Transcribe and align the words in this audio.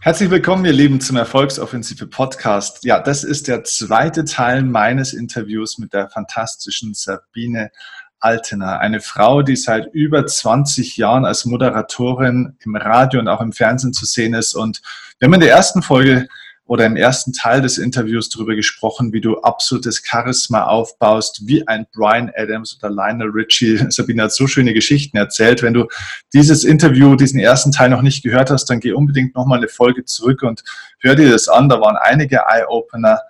Herzlich 0.00 0.30
willkommen, 0.30 0.64
ihr 0.64 0.72
Lieben, 0.72 1.00
zum 1.00 1.16
Erfolgsoffensive 1.16 2.06
Podcast. 2.06 2.84
Ja, 2.84 3.00
das 3.00 3.24
ist 3.24 3.48
der 3.48 3.64
zweite 3.64 4.24
Teil 4.24 4.62
meines 4.62 5.12
Interviews 5.12 5.76
mit 5.78 5.92
der 5.92 6.08
fantastischen 6.08 6.94
Sabine 6.94 7.72
Altener, 8.20 8.78
eine 8.78 9.00
Frau, 9.00 9.42
die 9.42 9.56
seit 9.56 9.92
über 9.92 10.24
20 10.24 10.96
Jahren 10.98 11.24
als 11.24 11.46
Moderatorin 11.46 12.56
im 12.60 12.76
Radio 12.76 13.18
und 13.18 13.26
auch 13.26 13.40
im 13.40 13.52
Fernsehen 13.52 13.92
zu 13.92 14.06
sehen 14.06 14.34
ist. 14.34 14.54
Und 14.54 14.82
wir 15.18 15.26
haben 15.26 15.34
in 15.34 15.40
der 15.40 15.50
ersten 15.50 15.82
Folge 15.82 16.28
oder 16.68 16.84
im 16.84 16.96
ersten 16.96 17.32
Teil 17.32 17.62
des 17.62 17.78
Interviews 17.78 18.28
darüber 18.28 18.54
gesprochen, 18.54 19.14
wie 19.14 19.22
du 19.22 19.40
absolutes 19.40 20.02
Charisma 20.04 20.64
aufbaust, 20.66 21.46
wie 21.46 21.66
ein 21.66 21.86
Brian 21.94 22.30
Adams 22.36 22.78
oder 22.78 22.90
Lionel 22.94 23.30
Richie. 23.30 23.80
Sabine 23.88 24.24
hat 24.24 24.32
so 24.32 24.46
schöne 24.46 24.74
Geschichten 24.74 25.16
erzählt. 25.16 25.62
Wenn 25.62 25.72
du 25.72 25.88
dieses 26.34 26.64
Interview, 26.64 27.16
diesen 27.16 27.40
ersten 27.40 27.72
Teil 27.72 27.88
noch 27.88 28.02
nicht 28.02 28.22
gehört 28.22 28.50
hast, 28.50 28.66
dann 28.66 28.80
geh 28.80 28.92
unbedingt 28.92 29.34
nochmal 29.34 29.58
eine 29.58 29.68
Folge 29.68 30.04
zurück 30.04 30.42
und 30.42 30.62
hör 31.00 31.16
dir 31.16 31.30
das 31.30 31.48
an. 31.48 31.70
Da 31.70 31.80
waren 31.80 31.96
einige 31.96 32.42
Eye-Opener 32.46 33.22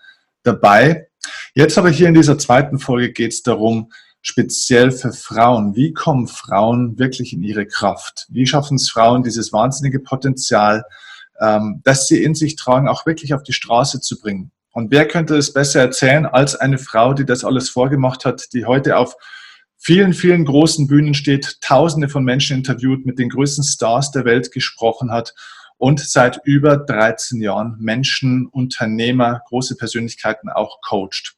dabei. 0.43 1.07
Jetzt 1.55 1.79
aber 1.79 1.91
hier 1.91 2.09
in 2.09 2.15
dieser 2.15 2.39
zweiten 2.39 2.81
Folge 2.81 3.13
geht 3.13 3.33
es 3.33 3.45
darum, 3.45 3.93
speziell 4.21 4.91
für 4.91 5.13
Frauen. 5.13 5.77
Wie 5.77 5.93
kommen 5.93 6.27
Frauen 6.27 6.99
wirklich 6.99 7.33
in 7.33 7.45
ihre 7.45 7.67
Kraft? 7.67 8.27
Wie 8.31 8.49
schaffen 8.49 8.75
es 8.75 8.91
Frauen, 8.91 9.23
dieses 9.23 9.53
wahnsinnige 9.53 10.01
Potenzial, 10.01 10.83
ähm, 11.41 11.81
dass 11.85 12.07
sie 12.07 12.23
in 12.23 12.35
sich 12.35 12.57
tragen, 12.57 12.89
auch 12.89 13.07
wirklich 13.07 13.35
auf 13.35 13.43
die 13.43 13.53
Straße 13.53 14.01
zu 14.01 14.19
bringen. 14.19 14.51
Und 14.73 14.91
wer 14.91 15.09
könnte 15.09 15.37
es 15.37 15.53
besser 15.53 15.81
erzählen 15.81 16.27
als 16.27 16.55
eine 16.55 16.79
Frau, 16.79 17.15
die 17.15 17.25
das 17.25 17.45
alles 17.45 17.71
vorgemacht 17.71 18.25
hat, 18.25 18.53
die 18.53 18.65
heute 18.65 18.97
auf 18.97 19.17
vielen, 19.77 20.13
vielen 20.13 20.45
großen 20.45 20.87
Bühnen 20.87 21.15
steht, 21.15 21.61
tausende 21.61 22.09
von 22.09 22.25
Menschen 22.25 22.59
interviewt, 22.59 23.07
mit 23.07 23.19
den 23.19 23.29
größten 23.29 23.65
Stars 23.65 24.11
der 24.11 24.25
Welt 24.25 24.53
gesprochen 24.53 25.11
hat 25.11 25.35
und 25.79 26.01
seit 26.01 26.41
über 26.45 26.77
13 26.77 27.41
Jahren 27.41 27.77
Menschen, 27.79 28.47
Unternehmer, 28.47 29.43
große 29.49 29.77
Persönlichkeiten 29.77 30.51
auch 30.51 30.81
coacht. 30.81 31.37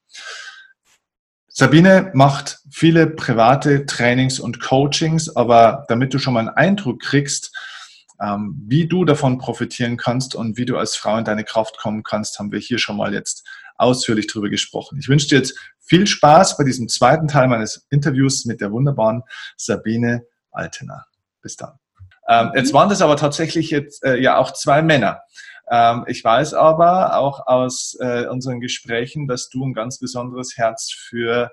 Sabine 1.48 2.10
macht 2.14 2.60
viele 2.70 3.06
private 3.06 3.84
Trainings 3.84 4.40
und 4.40 4.60
Coachings, 4.60 5.34
aber 5.36 5.84
damit 5.88 6.14
du 6.14 6.18
schon 6.18 6.34
mal 6.34 6.40
einen 6.40 6.48
Eindruck 6.48 7.00
kriegst, 7.00 7.54
ähm, 8.20 8.62
wie 8.66 8.86
du 8.86 9.04
davon 9.04 9.38
profitieren 9.38 9.96
kannst 9.96 10.34
und 10.34 10.56
wie 10.56 10.66
du 10.66 10.76
als 10.76 10.96
Frau 10.96 11.16
in 11.16 11.24
deine 11.24 11.44
Kraft 11.44 11.78
kommen 11.78 12.02
kannst, 12.02 12.38
haben 12.38 12.52
wir 12.52 12.58
hier 12.58 12.78
schon 12.78 12.96
mal 12.96 13.14
jetzt 13.14 13.46
ausführlich 13.76 14.26
drüber 14.26 14.50
gesprochen. 14.50 14.98
Ich 15.00 15.08
wünsche 15.08 15.28
dir 15.28 15.38
jetzt 15.38 15.58
viel 15.80 16.06
Spaß 16.06 16.56
bei 16.56 16.64
diesem 16.64 16.88
zweiten 16.88 17.28
Teil 17.28 17.48
meines 17.48 17.86
Interviews 17.90 18.44
mit 18.44 18.60
der 18.60 18.72
wunderbaren 18.72 19.22
Sabine 19.56 20.24
Altener. 20.50 21.06
Bis 21.40 21.56
dann. 21.56 21.78
Ähm, 22.28 22.52
jetzt 22.54 22.72
waren 22.74 22.90
das 22.90 23.00
aber 23.00 23.16
tatsächlich 23.16 23.70
jetzt 23.70 24.04
äh, 24.04 24.16
ja 24.16 24.36
auch 24.36 24.52
zwei 24.52 24.82
Männer. 24.82 25.22
Ähm, 25.70 26.04
ich 26.06 26.22
weiß 26.22 26.54
aber 26.54 27.16
auch 27.16 27.46
aus 27.46 27.96
äh, 28.00 28.26
unseren 28.26 28.60
Gesprächen, 28.60 29.26
dass 29.26 29.48
du 29.48 29.64
ein 29.64 29.72
ganz 29.72 29.98
besonderes 29.98 30.56
Herz 30.56 30.92
für 30.92 31.50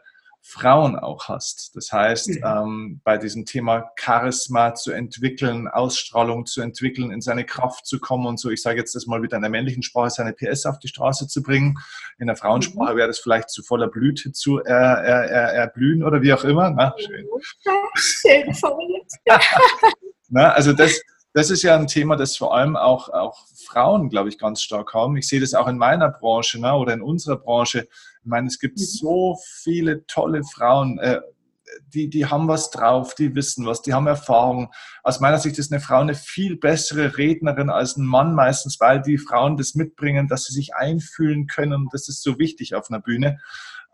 Frauen 0.50 0.98
auch 0.98 1.28
hast. 1.28 1.76
Das 1.76 1.92
heißt, 1.92 2.30
mhm. 2.30 2.44
ähm, 2.46 3.02
bei 3.04 3.18
diesem 3.18 3.46
Thema 3.46 3.92
Charisma 4.00 4.76
zu 4.76 4.94
entwickeln, 4.94 5.68
Ausstrahlung 5.68 6.46
zu 6.46 6.62
entwickeln, 6.62 7.12
in 7.12 7.20
seine 7.20 7.44
Kraft 7.44 7.86
zu 7.86 8.00
kommen 8.00 8.26
und 8.26 8.40
so, 8.40 8.50
ich 8.50 8.62
sage 8.62 8.80
jetzt 8.80 8.96
das 8.96 9.08
mal 9.08 9.22
wieder 9.22 9.36
in 9.36 9.42
der 9.42 9.52
männlichen 9.52 9.84
Sprache, 9.84 10.10
seine 10.10 10.32
PS 10.32 10.66
auf 10.66 10.80
die 10.80 10.88
Straße 10.88 11.28
zu 11.28 11.44
bringen. 11.44 11.78
In 12.18 12.28
der 12.28 12.38
Frauensprache 12.38 12.94
mhm. 12.94 12.98
wäre 12.98 13.08
das 13.08 13.20
vielleicht 13.20 13.50
zu 13.50 13.62
voller 13.62 13.90
Blüte 13.90 14.32
zu 14.32 14.60
er, 14.60 15.04
er, 15.04 15.54
erblühen 15.54 16.02
oder 16.02 16.22
wie 16.22 16.32
auch 16.32 16.46
immer. 16.46 16.70
Na, 16.72 16.96
schön. 16.98 17.28
schön 17.96 18.54
formuliert. 18.54 19.12
Na, 20.30 20.52
also 20.52 20.72
das, 20.72 21.02
das 21.38 21.52
ist 21.52 21.62
ja 21.62 21.76
ein 21.76 21.86
Thema, 21.86 22.16
das 22.16 22.36
vor 22.36 22.56
allem 22.56 22.76
auch, 22.76 23.10
auch 23.10 23.46
Frauen, 23.64 24.10
glaube 24.10 24.30
ich, 24.30 24.40
ganz 24.40 24.62
stark 24.62 24.96
haben. 24.96 25.18
Ich 25.18 25.28
sehe 25.28 25.40
das 25.40 25.54
auch 25.54 25.68
in 25.68 25.78
meiner 25.78 26.10
Branche 26.10 26.60
ne, 26.60 26.74
oder 26.74 26.94
in 26.94 27.02
unserer 27.04 27.38
Branche 27.38 27.88
ich 28.28 28.30
meine, 28.30 28.48
es 28.48 28.60
gibt 28.60 28.80
mhm. 28.80 28.84
so 28.84 29.38
viele 29.62 30.06
tolle 30.08 30.44
Frauen, 30.44 30.98
äh, 30.98 31.22
die, 31.94 32.10
die 32.10 32.26
haben 32.26 32.48
was 32.48 32.72
drauf, 32.72 33.14
die 33.14 33.36
wissen 33.36 33.66
was, 33.66 33.84
die 33.84 33.94
haben 33.94 34.08
Erfahrung. 34.08 34.74
Aus 35.04 35.20
meiner 35.20 35.38
Sicht 35.38 35.60
ist 35.60 35.72
eine 35.72 35.80
Frau 35.80 36.00
eine 36.00 36.16
viel 36.16 36.58
bessere 36.58 37.18
Rednerin 37.18 37.70
als 37.70 37.98
ein 37.98 38.06
Mann 38.06 38.34
meistens, 38.34 38.80
weil 38.80 39.02
die 39.02 39.20
Frauen 39.20 39.58
das 39.58 39.76
mitbringen, 39.76 40.28
dass 40.28 40.46
sie 40.46 40.54
sich 40.54 40.76
einfühlen 40.76 41.46
können. 41.46 41.88
Das 41.92 42.10
ist 42.10 42.24
so 42.24 42.40
wichtig 42.40 42.74
auf 42.74 42.90
einer 42.90 43.00
Bühne. 43.00 43.40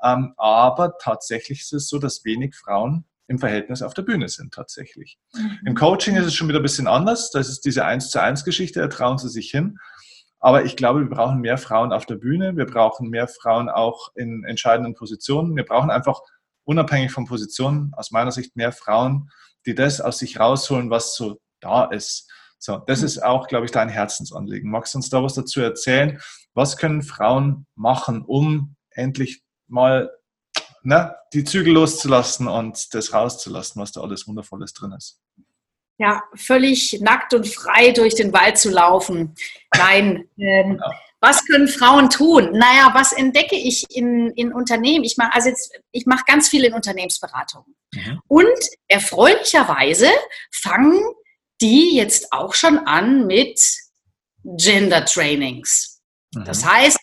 Ähm, 0.01 0.33
aber 0.37 0.97
tatsächlich 0.97 1.59
ist 1.59 1.73
es 1.73 1.89
so, 1.89 1.99
dass 1.99 2.25
wenig 2.25 2.55
Frauen 2.55 3.05
im 3.33 3.39
Verhältnis 3.39 3.81
auf 3.81 3.93
der 3.93 4.03
Bühne 4.03 4.29
sind 4.29 4.53
tatsächlich. 4.53 5.17
Mhm. 5.33 5.59
Im 5.65 5.75
Coaching 5.75 6.15
ist 6.15 6.25
es 6.25 6.35
schon 6.35 6.47
wieder 6.47 6.59
ein 6.59 6.63
bisschen 6.63 6.87
anders. 6.87 7.31
Das 7.31 7.49
ist 7.49 7.65
diese 7.65 7.83
1 7.83 8.11
zu 8.11 8.21
1 8.21 8.45
Geschichte, 8.45 8.79
da 8.79 8.87
trauen 8.87 9.17
sie 9.17 9.29
sich 9.29 9.49
hin. 9.49 9.79
Aber 10.39 10.65
ich 10.65 10.75
glaube, 10.75 10.99
wir 11.01 11.09
brauchen 11.09 11.39
mehr 11.39 11.57
Frauen 11.57 11.91
auf 11.91 12.05
der 12.05 12.15
Bühne. 12.15 12.55
Wir 12.55 12.65
brauchen 12.65 13.09
mehr 13.09 13.27
Frauen 13.27 13.69
auch 13.69 14.11
in 14.15 14.43
entscheidenden 14.43 14.93
Positionen. 14.93 15.55
Wir 15.55 15.65
brauchen 15.65 15.89
einfach 15.89 16.19
unabhängig 16.65 17.11
von 17.11 17.25
Positionen, 17.25 17.91
aus 17.95 18.11
meiner 18.11 18.31
Sicht, 18.31 18.55
mehr 18.55 18.71
Frauen, 18.71 19.29
die 19.65 19.73
das 19.73 19.99
aus 19.99 20.19
sich 20.19 20.39
rausholen, 20.39 20.89
was 20.89 21.15
so 21.15 21.39
da 21.59 21.85
ist. 21.85 22.29
So, 22.59 22.77
das 22.77 23.03
ist 23.03 23.23
auch, 23.23 23.47
glaube 23.47 23.65
ich, 23.65 23.71
dein 23.71 23.89
Herzensanliegen. 23.89 24.69
Magst 24.69 24.93
du 24.93 24.99
uns 24.99 25.09
da 25.09 25.23
was 25.23 25.33
dazu 25.33 25.59
erzählen? 25.59 26.19
Was 26.53 26.77
können 26.77 27.01
Frauen 27.01 27.65
machen, 27.75 28.23
um 28.23 28.75
endlich 28.91 29.43
mal 29.67 30.11
ne, 30.83 31.15
die 31.33 31.43
Zügel 31.43 31.73
loszulassen 31.73 32.47
und 32.47 32.93
das 32.93 33.13
rauszulassen, 33.13 33.81
was 33.81 33.91
da 33.91 34.01
alles 34.01 34.27
Wundervolles 34.27 34.73
drin 34.73 34.93
ist? 34.93 35.19
ja, 35.97 36.21
völlig 36.35 36.99
nackt 37.01 37.33
und 37.33 37.47
frei 37.47 37.91
durch 37.91 38.15
den 38.15 38.33
Wald 38.33 38.57
zu 38.57 38.69
laufen. 38.69 39.35
Nein. 39.75 40.27
Ähm, 40.37 40.79
ja. 40.81 40.91
Was 41.19 41.45
können 41.45 41.69
Frauen 41.69 42.09
tun? 42.09 42.51
Naja, 42.51 42.91
was 42.93 43.13
entdecke 43.13 43.55
ich 43.55 43.85
in, 43.89 44.31
in 44.31 44.51
Unternehmen? 44.51 45.05
Ich 45.05 45.15
mache 45.17 45.33
also 45.33 45.49
jetzt, 45.49 45.71
ich 45.91 46.05
mache 46.05 46.23
ganz 46.27 46.49
viel 46.49 46.65
in 46.65 46.73
Unternehmensberatung. 46.73 47.63
Mhm. 47.93 48.21
Und 48.27 48.59
erfreulicherweise 48.87 50.09
fangen 50.51 51.01
die 51.61 51.95
jetzt 51.95 52.33
auch 52.33 52.53
schon 52.53 52.79
an 52.79 53.25
mit 53.25 53.61
Gender 54.43 55.05
Trainings. 55.05 56.01
Mhm. 56.33 56.43
Das 56.43 56.65
heißt, 56.65 56.99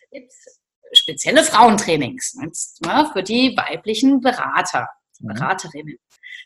spezielle 0.93 1.45
Frauentrainings 1.45 2.35
ne, 2.35 3.11
für 3.13 3.23
die 3.23 3.57
weiblichen 3.57 4.21
Berater, 4.21 4.89
mhm. 5.21 5.29
Beraterinnen. 5.29 5.99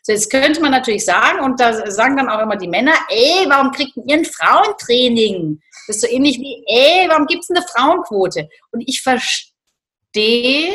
So, 0.03 0.11
jetzt 0.11 0.29
könnte 0.29 0.61
man 0.61 0.71
natürlich 0.71 1.03
sagen, 1.03 1.39
und 1.39 1.59
da 1.59 1.89
sagen 1.89 2.17
dann 2.17 2.29
auch 2.29 2.41
immer 2.41 2.57
die 2.57 2.67
Männer, 2.67 2.93
ey, 3.09 3.45
warum 3.47 3.71
kriegt 3.71 3.97
ihr 3.97 4.17
ein 4.17 4.25
Frauentraining? 4.25 5.59
Das 5.87 5.97
ist 5.97 6.01
so 6.03 6.07
ähnlich 6.07 6.37
wie, 6.37 6.63
ey, 6.67 7.09
warum 7.09 7.25
gibt 7.25 7.43
es 7.43 7.49
eine 7.49 7.65
Frauenquote? 7.65 8.47
Und 8.71 8.83
ich 8.87 9.01
verstehe 9.01 10.73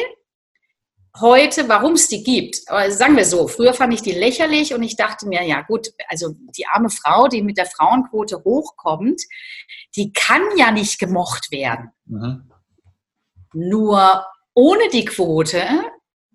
heute, 1.19 1.69
warum 1.69 1.93
es 1.93 2.09
die 2.09 2.23
gibt. 2.23 2.57
Aber 2.67 2.91
sagen 2.91 3.17
wir 3.17 3.25
so, 3.25 3.49
früher 3.49 3.75
fand 3.75 3.95
ich 3.95 4.03
die 4.03 4.13
lächerlich 4.13 4.75
und 4.75 4.83
ich 4.83 4.97
dachte 4.97 5.27
mir, 5.27 5.45
ja 5.45 5.63
gut, 5.63 5.89
also 6.09 6.35
die 6.57 6.67
arme 6.67 6.91
Frau, 6.91 7.29
die 7.29 7.43
mit 7.43 7.59
der 7.59 7.67
Frauenquote 7.67 8.43
hochkommt, 8.45 9.21
die 9.97 10.13
kann 10.13 10.43
ja 10.57 10.71
nicht 10.71 10.99
gemocht 10.99 11.51
werden. 11.51 11.91
Mhm. 12.07 12.50
Nur 13.53 14.25
ohne 14.55 14.89
die 14.91 15.05
Quote 15.05 15.67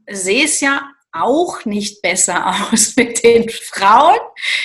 sehe 0.10 0.46
es 0.46 0.60
ja 0.60 0.90
auch 1.12 1.66
nicht 1.66 2.02
besser 2.02 2.46
aus 2.72 2.96
mit 2.96 3.24
den 3.24 3.50
Frauen 3.50 4.20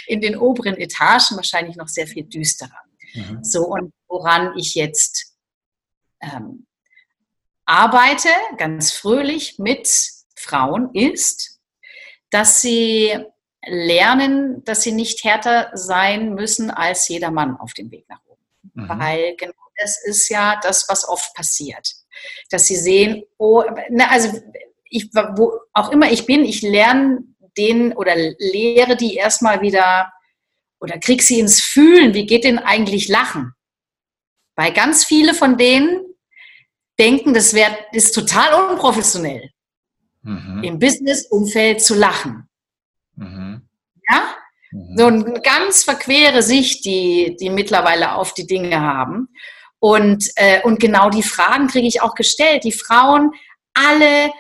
in 0.07 0.21
den 0.21 0.37
oberen 0.37 0.77
Etagen, 0.77 1.37
wahrscheinlich 1.37 1.77
noch 1.77 1.89
sehr 1.89 2.07
viel 2.07 2.25
düsterer. 2.25 2.83
Mhm. 3.15 3.43
So, 3.43 3.67
und 3.67 3.93
woran 4.09 4.57
ich 4.57 4.75
jetzt 4.75 5.35
ähm, 6.21 6.67
arbeite, 7.65 8.29
ganz 8.57 8.93
fröhlich 8.93 9.59
mit 9.59 9.89
Frauen, 10.37 10.91
ist, 10.95 11.61
dass 12.31 12.61
sie 12.61 13.19
lernen, 13.67 14.65
dass 14.65 14.83
sie 14.83 14.93
nicht 14.93 15.23
härter 15.25 15.71
sein 15.75 16.35
müssen 16.35 16.71
als 16.71 17.09
jeder 17.09 17.31
Mann 17.31 17.57
auf 17.57 17.75
dem 17.75 17.91
Weg 17.91 18.09
nach 18.09 18.21
oben. 18.27 18.43
Mhm. 18.75 18.89
Weil 18.89 19.37
genau 19.37 19.53
das 19.77 20.03
ist 20.05 20.29
ja 20.29 20.59
das, 20.63 20.89
was 20.89 21.09
oft 21.09 21.35
passiert. 21.35 22.00
Dass 22.51 22.67
sie 22.67 22.77
sehen, 22.77 23.23
oh, 23.39 23.63
ne, 23.91 24.11
also 24.11 24.41
ich, 24.89 25.11
wo 25.37 25.61
auch 25.73 25.91
immer 25.91 26.11
ich 26.11 26.27
bin, 26.27 26.45
ich 26.45 26.63
lerne 26.63 27.25
den 27.57 27.93
oder 27.93 28.15
lehre 28.17 28.97
die 28.97 29.15
erstmal 29.15 29.61
wieder 29.63 30.13
oder 30.81 30.99
krieg 30.99 31.23
sie 31.23 31.39
ins 31.39 31.61
Fühlen, 31.61 32.15
wie 32.15 32.27
geht 32.27 32.45
denn 32.45 32.59
eigentlich 32.59 33.09
Lachen? 33.09 33.53
Weil 34.57 34.73
ganz 34.73 35.05
viele 35.05 35.35
von 35.35 35.57
denen 35.57 36.01
denken, 36.99 37.35
das 37.35 37.55
wär, 37.55 37.71
ist 37.93 38.15
total 38.15 38.71
unprofessionell, 38.71 39.51
mhm. 40.23 40.63
im 40.63 40.79
Business-Umfeld 40.79 41.83
zu 41.83 41.95
lachen. 41.95 42.49
Mhm. 43.17 43.69
Ja? 44.09 44.35
Mhm. 44.71 44.97
So 44.97 45.07
eine 45.07 45.41
ganz 45.41 45.85
verquere 45.85 46.43
Sicht, 46.43 46.85
die, 46.85 47.37
die 47.41 47.51
mittlerweile 47.51 48.15
auf 48.15 48.35
die 48.35 48.47
Dinge 48.47 48.81
haben. 48.81 49.29
Und, 49.81 50.25
äh, 50.37 50.63
und 50.63 50.79
genau 50.79 51.09
die 51.11 51.23
Fragen 51.23 51.67
kriege 51.67 51.89
ich 51.89 52.03
auch 52.03 52.15
gestellt. 52.15 52.65
Die 52.65 52.73
Frauen 52.73 53.33
alle 53.75 54.31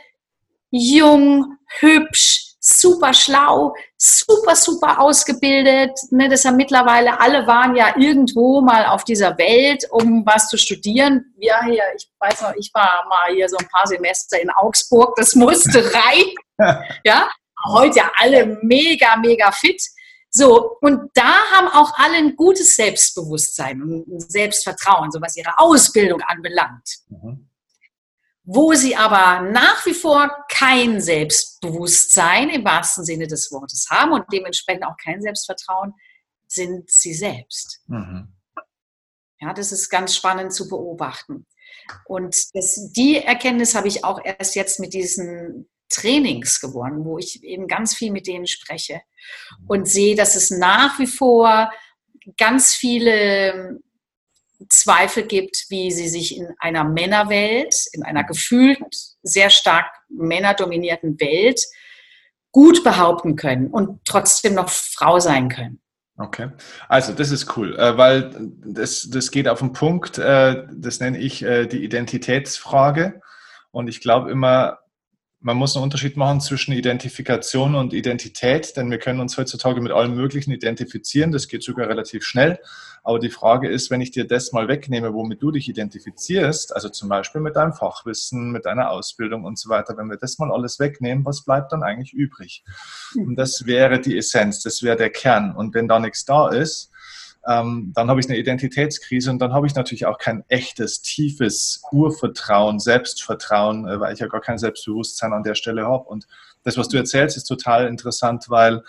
jung, 0.70 1.56
hübsch, 1.81 2.50
super 2.60 3.14
schlau, 3.14 3.75
super, 3.96 4.54
super 4.54 5.00
ausgebildet. 5.00 5.92
Ne, 6.10 6.28
das 6.28 6.44
haben 6.44 6.56
mittlerweile 6.56 7.19
alle 7.19 7.46
waren 7.46 7.75
ja 7.75 7.94
irgendwo 7.96 8.60
mal 8.60 8.87
auf 8.87 9.04
dieser 9.04 9.37
Welt, 9.38 9.87
um 9.90 10.25
was 10.26 10.48
zu 10.48 10.58
studieren. 10.58 11.34
Ja, 11.38 11.64
hier, 11.64 11.82
ich 11.96 12.08
weiß 12.19 12.42
noch, 12.42 12.54
ich 12.56 12.70
war 12.75 13.06
mal 13.08 13.34
hier 13.34 13.48
so 13.48 13.56
ein 13.56 13.69
paar 13.69 13.87
Semester 13.87 14.40
in 14.40 14.50
Augsburg, 14.50 15.16
das 15.16 15.34
musste 15.34 15.82
rein. 15.94 16.84
ja, 17.04 17.31
heute 17.66 17.98
ja 17.98 18.12
alle 18.16 18.58
mega, 18.62 19.16
mega 19.16 19.50
fit. 19.52 19.82
So, 20.30 20.78
und 20.80 21.10
da 21.14 21.34
haben 21.52 21.68
auch 21.68 21.92
alle 21.96 22.16
ein 22.16 22.36
gutes 22.36 22.76
Selbstbewusstsein 22.76 23.82
und 23.82 24.30
Selbstvertrauen, 24.30 25.10
so 25.10 25.20
was 25.20 25.36
ihre 25.36 25.58
Ausbildung 25.58 26.20
anbelangt. 26.22 26.98
Mhm. 27.08 27.48
Wo 28.44 28.72
sie 28.74 28.96
aber 28.96 29.42
nach 29.50 29.84
wie 29.86 29.94
vor 29.94 30.30
kein 30.48 31.00
Selbstbewusstsein 31.00 32.48
im 32.48 32.64
wahrsten 32.64 33.04
Sinne 33.04 33.26
des 33.26 33.50
Wortes 33.50 33.88
haben 33.90 34.12
und 34.12 34.24
dementsprechend 34.32 34.84
auch 34.84 34.96
kein 35.02 35.20
Selbstvertrauen, 35.20 35.94
sind 36.46 36.90
sie 36.90 37.14
selbst. 37.14 37.80
Mhm. 37.86 38.32
Ja, 39.40 39.52
das 39.52 39.72
ist 39.72 39.88
ganz 39.88 40.14
spannend 40.14 40.52
zu 40.52 40.68
beobachten. 40.68 41.46
Und 42.04 42.54
das, 42.54 42.92
die 42.92 43.16
Erkenntnis 43.16 43.74
habe 43.74 43.88
ich 43.88 44.04
auch 44.04 44.20
erst 44.22 44.54
jetzt 44.54 44.80
mit 44.80 44.94
diesen 44.94 45.68
Trainings 45.90 46.60
gewonnen, 46.60 47.04
wo 47.04 47.19
ich 47.19 47.42
eben 47.44 47.66
ganz 47.69 47.94
viel 47.94 48.10
mit 48.12 48.26
denen 48.26 48.46
spreche 48.46 49.02
und 49.66 49.88
sehe, 49.88 50.16
dass 50.16 50.37
es 50.37 50.50
nach 50.50 50.98
wie 50.98 51.06
vor 51.06 51.70
ganz 52.38 52.75
viele 52.75 53.81
Zweifel 54.69 55.25
gibt, 55.25 55.66
wie 55.69 55.90
sie 55.90 56.08
sich 56.08 56.37
in 56.37 56.48
einer 56.58 56.84
Männerwelt, 56.84 57.75
in 57.92 58.02
einer 58.02 58.25
gefühlt 58.25 58.78
sehr 59.22 59.50
stark 59.50 59.87
männerdominierten 60.08 61.19
Welt 61.20 61.60
gut 62.52 62.84
behaupten 62.84 63.37
können 63.37 63.69
und 63.69 64.00
trotzdem 64.04 64.54
noch 64.54 64.69
Frau 64.69 65.19
sein 65.19 65.48
können. 65.48 65.81
Okay, 66.19 66.50
also 66.88 67.14
das 67.14 67.31
ist 67.31 67.56
cool, 67.56 67.78
äh, 67.78 67.96
weil 67.96 68.31
das, 68.62 69.08
das 69.10 69.31
geht 69.31 69.48
auf 69.48 69.60
den 69.60 69.72
Punkt, 69.72 70.19
äh, 70.19 70.64
das 70.70 71.00
nenne 71.00 71.19
ich 71.19 71.42
äh, 71.42 71.66
die 71.66 71.82
Identitätsfrage. 71.82 73.22
Und 73.70 73.88
ich 73.88 74.02
glaube 74.02 74.31
immer, 74.31 74.81
man 75.42 75.56
muss 75.56 75.75
einen 75.75 75.84
Unterschied 75.84 76.16
machen 76.16 76.40
zwischen 76.40 76.72
Identifikation 76.72 77.75
und 77.75 77.94
Identität, 77.94 78.76
denn 78.76 78.90
wir 78.90 78.98
können 78.98 79.20
uns 79.20 79.38
heutzutage 79.38 79.81
mit 79.81 79.90
allem 79.90 80.14
Möglichen 80.14 80.52
identifizieren. 80.52 81.32
Das 81.32 81.48
geht 81.48 81.62
sogar 81.62 81.88
relativ 81.88 82.25
schnell. 82.25 82.58
Aber 83.02 83.19
die 83.19 83.31
Frage 83.31 83.69
ist, 83.69 83.90
wenn 83.90 84.02
ich 84.02 84.10
dir 84.10 84.26
das 84.26 84.52
mal 84.52 84.69
wegnehme, 84.69 85.14
womit 85.14 85.42
du 85.42 85.50
dich 85.50 85.69
identifizierst, 85.70 86.75
also 86.75 86.90
zum 86.90 87.08
Beispiel 87.08 87.40
mit 87.40 87.56
deinem 87.56 87.72
Fachwissen, 87.72 88.50
mit 88.50 88.66
deiner 88.66 88.90
Ausbildung 88.90 89.44
und 89.44 89.58
so 89.58 89.70
weiter, 89.70 89.96
wenn 89.96 90.10
wir 90.10 90.19
das 90.19 90.38
mal 90.38 90.52
alles 90.52 90.78
wegnehmen, 90.78 91.25
was 91.25 91.42
bleibt 91.42 91.72
dann 91.72 91.82
eigentlich 91.82 92.12
übrig? 92.12 92.62
Und 93.16 93.37
das 93.37 93.64
wäre 93.64 94.00
die 94.00 94.19
Essenz, 94.19 94.62
das 94.62 94.82
wäre 94.82 94.96
der 94.96 95.10
Kern. 95.10 95.56
Und 95.56 95.75
wenn 95.75 95.88
da 95.88 95.98
nichts 95.98 96.26
da 96.26 96.50
ist, 96.50 96.89
ähm, 97.46 97.92
dann 97.94 98.10
habe 98.10 98.20
ich 98.20 98.28
eine 98.28 98.38
Identitätskrise 98.38 99.31
und 99.31 99.38
dann 99.38 99.52
habe 99.52 99.66
ich 99.66 99.75
natürlich 99.75 100.06
auch 100.06 100.19
kein 100.19 100.44
echtes, 100.48 101.00
tiefes 101.00 101.82
Urvertrauen, 101.90 102.78
Selbstvertrauen, 102.78 103.88
äh, 103.88 103.98
weil 103.98 104.12
ich 104.12 104.20
ja 104.20 104.26
gar 104.26 104.40
kein 104.40 104.58
Selbstbewusstsein 104.58 105.32
an 105.32 105.42
der 105.42 105.54
Stelle 105.54 105.87
habe. 105.87 106.04
Und 106.04 106.26
das, 106.64 106.76
was 106.76 106.88
du 106.88 106.98
erzählst, 106.98 107.37
ist 107.37 107.44
total 107.44 107.87
interessant, 107.87 108.46
weil 108.48 108.82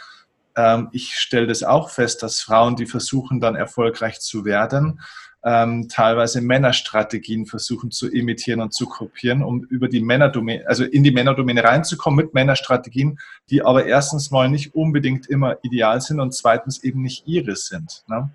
ähm, 0.58 0.90
ich 0.92 1.14
stelle 1.14 1.48
das 1.48 1.64
auch 1.64 1.90
fest, 1.90 2.24
dass 2.24 2.42
Frauen, 2.42 2.76
die 2.76 2.86
versuchen, 2.86 3.40
dann 3.40 3.56
erfolgreich 3.56 4.20
zu 4.20 4.44
werden, 4.44 5.00
ähm, 5.44 5.88
teilweise 5.90 6.40
Männerstrategien 6.42 7.48
versuchen 7.48 7.90
zu 7.90 8.10
imitieren 8.10 8.62
und 8.62 8.74
zu 8.74 8.86
kopieren, 8.86 9.42
um 9.42 9.64
über 9.64 9.88
die 9.88 10.02
Männerdomäne, 10.02 10.68
also 10.68 10.84
in 10.84 11.04
die 11.04 11.12
Männerdomäne 11.12 11.64
reinzukommen 11.64 12.18
mit 12.24 12.34
Männerstrategien, 12.34 13.20
die 13.50 13.64
aber 13.64 13.86
erstens 13.86 14.30
mal 14.30 14.50
nicht 14.50 14.76
unbedingt 14.76 15.28
immer 15.28 15.58
ideal 15.64 16.00
sind 16.00 16.20
und 16.20 16.34
zweitens 16.34 16.84
eben 16.84 17.02
nicht 17.02 17.28
ihre 17.28 17.56
sind. 17.56 18.04
Ne? 18.08 18.30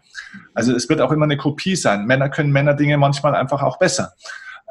Also 0.53 0.75
es 0.75 0.89
wird 0.89 1.01
auch 1.01 1.13
immer 1.13 1.25
eine 1.25 1.37
Kopie 1.37 1.77
sein. 1.77 2.07
Männer 2.07 2.29
können 2.29 2.51
Männerdinge 2.51 2.99
manchmal 2.99 3.37
einfach 3.37 3.63
auch 3.63 3.79
besser. 3.79 4.15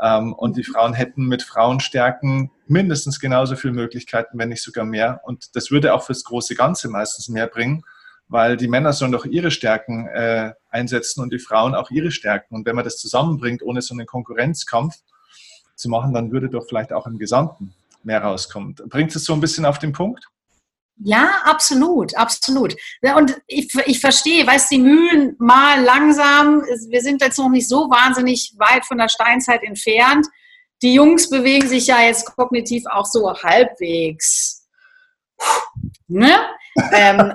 Ähm, 0.01 0.33
und 0.33 0.57
die 0.57 0.63
Frauen 0.63 0.93
hätten 0.93 1.27
mit 1.27 1.41
Frauenstärken 1.41 2.51
mindestens 2.67 3.21
genauso 3.21 3.55
viele 3.55 3.73
Möglichkeiten, 3.73 4.37
wenn 4.37 4.49
nicht 4.49 4.61
sogar 4.61 4.83
mehr. 4.83 5.21
Und 5.23 5.55
das 5.55 5.71
würde 5.71 5.93
auch 5.93 6.03
fürs 6.03 6.25
große 6.25 6.55
Ganze 6.55 6.89
meistens 6.89 7.29
mehr 7.29 7.47
bringen 7.47 7.83
weil 8.27 8.57
die 8.57 8.68
Männer 8.68 8.94
sollen 8.94 9.12
doch 9.12 9.25
ihre 9.25 9.51
Stärken 9.51 10.07
äh, 10.07 10.54
einsetzen 10.69 11.22
und 11.22 11.31
die 11.31 11.39
Frauen 11.39 11.75
auch 11.75 11.92
ihre 11.92 12.12
Stärken. 12.12 12.56
Und 12.56 12.66
wenn 12.66 12.75
man 12.75 12.83
das 12.83 12.98
zusammenbringt, 12.98 13.62
ohne 13.62 13.81
so 13.81 13.94
einen 13.94 14.07
Konkurrenzkampf 14.07 14.95
zu 15.75 15.89
machen, 15.89 16.13
dann 16.13 16.31
würde 16.31 16.50
doch 16.50 16.66
vielleicht 16.68 16.94
auch 16.94 17.06
im 17.07 17.18
Gesamten 17.19 17.74
mehr 18.04 18.24
rauskommen. 18.24 18.75
Bringt 18.88 19.16
es 19.16 19.25
so 19.25 19.33
ein 19.33 19.42
bisschen 19.42 19.66
auf 19.66 19.80
den 19.80 19.92
Punkt? 19.92 20.27
Ja, 20.98 21.42
absolut, 21.44 22.16
absolut. 22.16 22.75
Und 23.01 23.42
ich, 23.48 23.74
ich 23.86 24.00
verstehe, 24.00 24.48
weißt 24.48 24.71
die 24.71 24.80
Mühlen 24.80 25.36
mal 25.39 25.83
langsam, 25.83 26.62
wir 26.62 27.01
sind 27.01 27.21
jetzt 27.21 27.38
noch 27.38 27.50
nicht 27.50 27.68
so 27.68 27.89
wahnsinnig 27.89 28.54
weit 28.57 28.86
von 28.86 28.98
der 28.98 29.10
Steinzeit 29.10 29.62
entfernt. 29.63 30.25
Die 30.81 30.94
Jungs 30.94 31.30
bewegen 31.30 31.68
sich 31.68 31.88
ja 31.88 32.01
jetzt 32.01 32.25
kognitiv 32.25 32.83
auch 32.89 33.06
so 33.06 33.33
halbwegs. 33.33 34.68
Ne? 36.07 36.33
Ähm, 36.94 37.33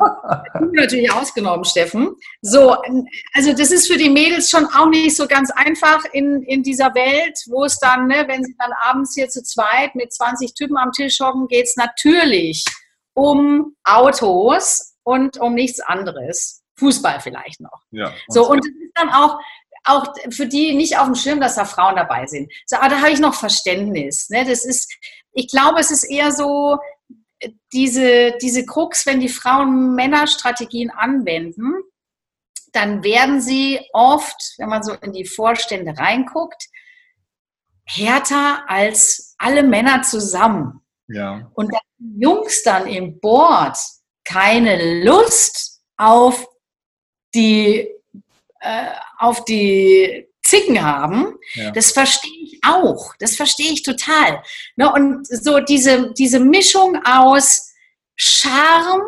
natürlich 0.73 1.11
ausgenommen, 1.13 1.65
Steffen. 1.65 2.15
So, 2.43 2.77
also 3.35 3.53
das 3.53 3.71
ist 3.71 3.91
für 3.91 3.97
die 3.97 4.11
Mädels 4.11 4.51
schon 4.51 4.67
auch 4.67 4.89
nicht 4.89 5.17
so 5.17 5.27
ganz 5.27 5.51
einfach 5.51 6.05
in, 6.13 6.43
in 6.43 6.63
dieser 6.63 6.95
Welt, 6.95 7.39
wo 7.47 7.65
es 7.65 7.79
dann, 7.79 8.07
ne, 8.07 8.25
wenn 8.29 8.45
sie 8.45 8.55
dann 8.59 8.73
abends 8.83 9.15
hier 9.15 9.29
zu 9.29 9.43
zweit 9.43 9.95
mit 9.95 10.13
20 10.13 10.55
Typen 10.55 10.77
am 10.77 10.93
Tisch 10.93 11.21
hocken, 11.21 11.49
geht 11.49 11.67
es 11.67 11.77
natürlich 11.77 12.65
um 13.15 13.75
Autos 13.85 14.95
und 15.03 15.39
um 15.39 15.55
nichts 15.55 15.81
anderes. 15.81 16.63
Fußball 16.77 17.21
vielleicht 17.21 17.61
noch. 17.61 17.83
Ja, 17.91 18.13
so, 18.29 18.49
und 18.49 18.59
das 18.59 18.73
ist 18.73 18.93
dann 18.95 19.11
auch, 19.11 19.39
auch 19.85 20.15
für 20.31 20.47
die 20.47 20.75
nicht 20.75 20.99
auf 20.99 21.07
dem 21.07 21.15
Schirm, 21.15 21.41
dass 21.41 21.57
da 21.57 21.65
Frauen 21.65 21.97
dabei 21.97 22.27
sind. 22.27 22.51
So, 22.67 22.77
aber 22.77 22.89
da 22.89 23.01
habe 23.01 23.11
ich 23.11 23.21
noch 23.21 23.35
Verständnis. 23.35 24.31
Ne? 24.31 24.45
Das 24.47 24.65
ist, 24.65 24.91
ich 25.33 25.49
glaube, 25.49 25.81
es 25.81 25.91
ist 25.91 26.05
eher 26.05 26.33
so, 26.33 26.79
diese, 27.73 28.37
diese 28.41 28.65
Krux, 28.67 29.07
wenn 29.07 29.21
die 29.21 29.29
Frauen 29.29 29.95
Männerstrategien 29.95 30.91
anwenden, 30.91 31.75
dann 32.73 33.03
werden 33.03 33.41
sie 33.41 33.81
oft, 33.93 34.55
wenn 34.59 34.69
man 34.69 34.83
so 34.83 34.93
in 34.95 35.13
die 35.13 35.25
Vorstände 35.25 35.97
reinguckt, 35.99 36.69
härter 37.85 38.65
als 38.69 39.35
alle 39.39 39.63
Männer 39.63 40.03
zusammen. 40.03 40.81
Ja. 41.09 41.51
Und 41.55 41.73
die 41.99 42.23
Jungs 42.23 42.63
dann 42.63 42.87
im 42.87 43.19
Board 43.21 43.77
keine 44.25 45.03
Lust 45.03 45.83
auf 45.97 46.47
die, 47.35 47.89
äh, 48.61 48.87
auf 49.19 49.45
die 49.45 50.29
Zicken 50.43 50.83
haben, 50.83 51.37
ja. 51.55 51.71
das 51.73 51.93
verstehe 51.93 52.40
ich 52.63 52.69
auch. 52.69 53.15
Das 53.19 53.37
verstehe 53.37 53.73
ich 53.73 53.83
total. 53.83 54.43
Ne? 54.77 54.93
Und 54.93 55.27
so 55.27 55.61
diese, 55.61 56.13
diese 56.13 56.41
Mischung 56.41 57.01
aus 57.05 57.73
Charme, 58.17 59.03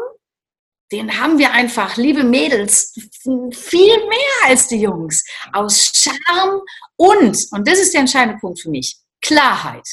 den 0.90 1.18
haben 1.18 1.38
wir 1.38 1.52
einfach, 1.52 1.96
liebe 1.96 2.22
Mädels, 2.22 2.92
viel 3.22 4.06
mehr 4.08 4.48
als 4.48 4.68
die 4.68 4.80
Jungs. 4.80 5.24
Aus 5.52 5.92
Charme 5.94 6.60
und, 6.96 7.46
und 7.50 7.68
das 7.68 7.78
ist 7.78 7.94
der 7.94 8.00
entscheidende 8.00 8.38
Punkt 8.38 8.60
für 8.60 8.70
mich, 8.70 8.96
Klarheit. 9.20 9.88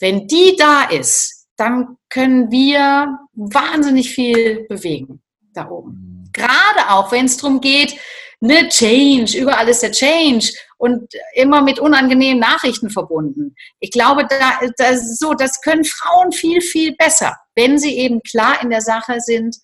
Wenn 0.00 0.26
die 0.26 0.56
da 0.56 0.84
ist, 0.84 1.46
dann 1.56 1.96
können 2.08 2.50
wir 2.50 3.18
wahnsinnig 3.32 4.10
viel 4.10 4.66
bewegen 4.68 5.22
da 5.52 5.68
oben. 5.68 5.90
Mhm. 5.90 6.32
Gerade 6.32 6.90
auch, 6.90 7.10
wenn 7.12 7.26
es 7.26 7.36
darum 7.36 7.60
geht, 7.60 7.98
ne, 8.40 8.68
Change, 8.68 9.36
überall 9.38 9.68
ist 9.68 9.82
der 9.82 9.92
Change 9.92 10.52
und 10.78 11.12
immer 11.34 11.60
mit 11.60 11.78
unangenehmen 11.80 12.40
Nachrichten 12.40 12.88
verbunden. 12.88 13.54
Ich 13.80 13.90
glaube, 13.90 14.26
da, 14.26 14.60
da, 14.78 14.96
so, 14.96 15.34
das 15.34 15.60
können 15.60 15.84
Frauen 15.84 16.32
viel, 16.32 16.60
viel 16.60 16.96
besser, 16.96 17.36
wenn 17.54 17.78
sie 17.78 17.98
eben 17.98 18.22
klar 18.22 18.62
in 18.62 18.70
der 18.70 18.80
Sache 18.80 19.20
sind, 19.20 19.56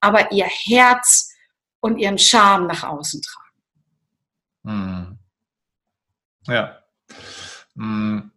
aber 0.00 0.32
ihr 0.32 0.46
Herz 0.46 1.30
und 1.80 1.98
ihren 1.98 2.18
Charme 2.18 2.68
nach 2.68 2.84
außen 2.84 3.20
tragen. 3.20 3.50
Hm. 4.64 5.18
Ja. 6.46 6.78
Hm. 7.76 8.30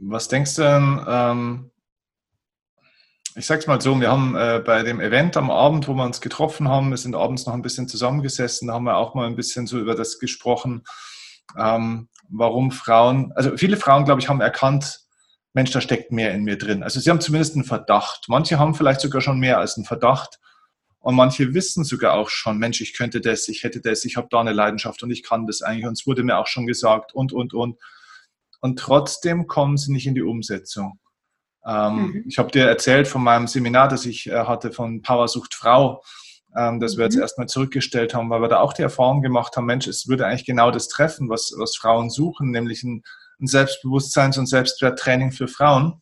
Was 0.00 0.28
denkst 0.28 0.56
du 0.56 0.62
denn, 0.62 1.04
ähm, 1.08 1.70
ich 3.36 3.46
sag's 3.46 3.66
mal 3.66 3.80
so, 3.80 3.98
wir 4.00 4.10
haben 4.10 4.34
äh, 4.34 4.62
bei 4.64 4.82
dem 4.82 5.00
Event 5.00 5.36
am 5.36 5.50
Abend, 5.50 5.86
wo 5.88 5.94
wir 5.94 6.04
uns 6.04 6.20
getroffen 6.20 6.68
haben, 6.68 6.90
wir 6.90 6.96
sind 6.96 7.14
abends 7.14 7.46
noch 7.46 7.54
ein 7.54 7.62
bisschen 7.62 7.88
zusammengesessen, 7.88 8.68
da 8.68 8.74
haben 8.74 8.84
wir 8.84 8.96
auch 8.96 9.14
mal 9.14 9.26
ein 9.26 9.36
bisschen 9.36 9.66
so 9.66 9.78
über 9.78 9.94
das 9.94 10.18
gesprochen, 10.18 10.84
ähm, 11.58 12.08
warum 12.28 12.70
Frauen, 12.70 13.32
also 13.34 13.56
viele 13.56 13.76
Frauen, 13.76 14.04
glaube 14.04 14.20
ich, 14.20 14.28
haben 14.28 14.40
erkannt, 14.40 15.06
Mensch, 15.52 15.70
da 15.70 15.80
steckt 15.80 16.12
mehr 16.12 16.34
in 16.34 16.44
mir 16.44 16.58
drin. 16.58 16.82
Also 16.82 17.00
sie 17.00 17.08
haben 17.08 17.20
zumindest 17.20 17.54
einen 17.54 17.64
Verdacht. 17.64 18.26
Manche 18.28 18.58
haben 18.58 18.74
vielleicht 18.74 19.00
sogar 19.00 19.22
schon 19.22 19.38
mehr 19.38 19.58
als 19.58 19.76
einen 19.76 19.86
Verdacht. 19.86 20.38
Und 20.98 21.14
manche 21.14 21.54
wissen 21.54 21.84
sogar 21.84 22.14
auch 22.14 22.28
schon, 22.28 22.58
Mensch, 22.58 22.80
ich 22.80 22.94
könnte 22.94 23.20
das, 23.20 23.48
ich 23.48 23.62
hätte 23.62 23.80
das, 23.80 24.04
ich 24.04 24.16
habe 24.16 24.28
da 24.30 24.40
eine 24.40 24.52
Leidenschaft 24.52 25.02
und 25.02 25.10
ich 25.10 25.22
kann 25.22 25.46
das 25.46 25.62
eigentlich. 25.62 25.86
Und 25.86 25.92
es 25.92 26.06
wurde 26.06 26.24
mir 26.24 26.36
auch 26.36 26.46
schon 26.46 26.66
gesagt 26.66 27.14
und, 27.14 27.32
und, 27.32 27.54
und. 27.54 27.78
Und 28.60 28.78
trotzdem 28.78 29.46
kommen 29.46 29.76
sie 29.76 29.92
nicht 29.92 30.06
in 30.06 30.14
die 30.14 30.22
Umsetzung. 30.22 30.98
Ähm, 31.64 31.96
mhm. 31.96 32.24
Ich 32.28 32.38
habe 32.38 32.50
dir 32.50 32.66
erzählt 32.66 33.08
von 33.08 33.22
meinem 33.22 33.46
Seminar, 33.46 33.88
das 33.88 34.04
ich 34.04 34.26
äh, 34.26 34.44
hatte 34.44 34.72
von 34.72 35.00
Powersucht 35.02 35.54
Frau, 35.54 36.02
ähm, 36.56 36.80
das 36.80 36.96
wir 36.96 37.04
jetzt 37.04 37.16
mhm. 37.16 37.22
erstmal 37.22 37.48
zurückgestellt 37.48 38.14
haben, 38.14 38.30
weil 38.30 38.40
wir 38.40 38.48
da 38.48 38.60
auch 38.60 38.72
die 38.72 38.82
Erfahrung 38.82 39.22
gemacht 39.22 39.56
haben, 39.56 39.66
Mensch, 39.66 39.86
es 39.86 40.08
würde 40.08 40.26
eigentlich 40.26 40.46
genau 40.46 40.70
das 40.70 40.88
treffen, 40.88 41.28
was, 41.28 41.52
was 41.58 41.76
Frauen 41.76 42.10
suchen, 42.10 42.50
nämlich 42.50 42.82
ein, 42.82 43.02
ein 43.40 43.46
Selbstbewusstseins- 43.46 44.38
und 44.38 44.46
Selbstwerttraining 44.46 45.32
für 45.32 45.48
Frauen. 45.48 46.00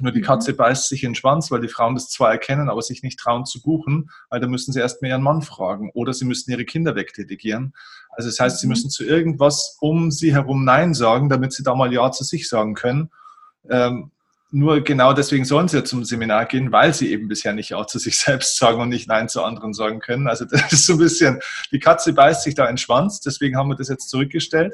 Nur 0.00 0.10
die 0.10 0.20
mhm. 0.20 0.24
Katze 0.24 0.54
beißt 0.54 0.88
sich 0.88 1.04
in 1.04 1.10
den 1.10 1.14
Schwanz, 1.14 1.50
weil 1.50 1.60
die 1.60 1.68
Frauen 1.68 1.94
das 1.94 2.08
zwar 2.08 2.32
erkennen, 2.32 2.68
aber 2.68 2.82
sich 2.82 3.02
nicht 3.02 3.18
trauen 3.18 3.44
zu 3.44 3.62
buchen, 3.62 4.10
weil 4.28 4.40
da 4.40 4.48
müssen 4.48 4.72
sie 4.72 4.80
erstmal 4.80 5.10
ihren 5.10 5.22
Mann 5.22 5.42
fragen 5.42 5.90
oder 5.94 6.12
sie 6.12 6.24
müssen 6.24 6.50
ihre 6.50 6.64
Kinder 6.64 6.96
wegdelegieren. 6.96 7.74
Also 8.10 8.28
das 8.28 8.40
heißt, 8.40 8.58
sie 8.58 8.66
mhm. 8.66 8.70
müssen 8.70 8.90
zu 8.90 9.04
irgendwas 9.04 9.76
um 9.80 10.10
sie 10.10 10.32
herum 10.32 10.64
Nein 10.64 10.94
sagen, 10.94 11.28
damit 11.28 11.52
sie 11.52 11.62
da 11.62 11.74
mal 11.74 11.92
Ja 11.92 12.10
zu 12.10 12.24
sich 12.24 12.48
sagen 12.48 12.74
können. 12.74 13.10
Ähm, 13.68 14.10
nur 14.54 14.82
genau 14.82 15.12
deswegen 15.12 15.44
sollen 15.44 15.66
sie 15.66 15.78
ja 15.78 15.84
zum 15.84 16.04
Seminar 16.04 16.46
gehen, 16.46 16.70
weil 16.70 16.94
sie 16.94 17.10
eben 17.10 17.26
bisher 17.26 17.52
nicht 17.52 17.70
Ja 17.70 17.84
zu 17.86 17.98
sich 17.98 18.18
selbst 18.20 18.56
sagen 18.56 18.80
und 18.80 18.88
nicht 18.88 19.08
Nein 19.08 19.28
zu 19.28 19.42
anderen 19.42 19.74
sagen 19.74 19.98
können. 19.98 20.28
Also 20.28 20.44
das 20.44 20.72
ist 20.72 20.86
so 20.86 20.92
ein 20.92 20.98
bisschen, 21.00 21.40
die 21.72 21.80
Katze 21.80 22.12
beißt 22.12 22.44
sich 22.44 22.54
da 22.54 22.64
in 22.64 22.72
den 22.72 22.78
Schwanz, 22.78 23.20
deswegen 23.20 23.56
haben 23.56 23.68
wir 23.68 23.76
das 23.76 23.88
jetzt 23.88 24.08
zurückgestellt. 24.08 24.72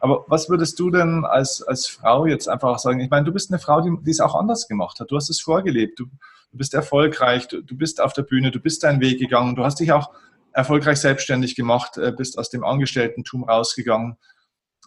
Aber 0.00 0.26
was 0.28 0.50
würdest 0.50 0.78
du 0.78 0.90
denn 0.90 1.24
als, 1.24 1.62
als 1.62 1.86
Frau 1.86 2.26
jetzt 2.26 2.46
einfach 2.48 2.78
sagen? 2.78 3.00
Ich 3.00 3.08
meine, 3.08 3.24
du 3.24 3.32
bist 3.32 3.50
eine 3.50 3.58
Frau, 3.58 3.80
die, 3.80 3.96
die 4.02 4.10
es 4.10 4.20
auch 4.20 4.34
anders 4.34 4.68
gemacht 4.68 5.00
hat. 5.00 5.10
Du 5.10 5.16
hast 5.16 5.30
es 5.30 5.40
vorgelebt. 5.40 5.98
Du, 5.98 6.04
du 6.04 6.58
bist 6.58 6.74
erfolgreich. 6.74 7.48
Du, 7.48 7.62
du, 7.62 7.74
bist 7.74 8.02
auf 8.02 8.12
der 8.12 8.22
Bühne. 8.22 8.50
Du 8.50 8.60
bist 8.60 8.82
deinen 8.82 9.00
Weg 9.00 9.18
gegangen. 9.18 9.56
Du 9.56 9.64
hast 9.64 9.80
dich 9.80 9.92
auch 9.92 10.10
erfolgreich 10.52 10.98
selbstständig 10.98 11.56
gemacht, 11.56 11.96
äh, 11.96 12.12
bist 12.12 12.38
aus 12.38 12.50
dem 12.50 12.64
Angestellten-Tum 12.64 13.44
rausgegangen. 13.44 14.18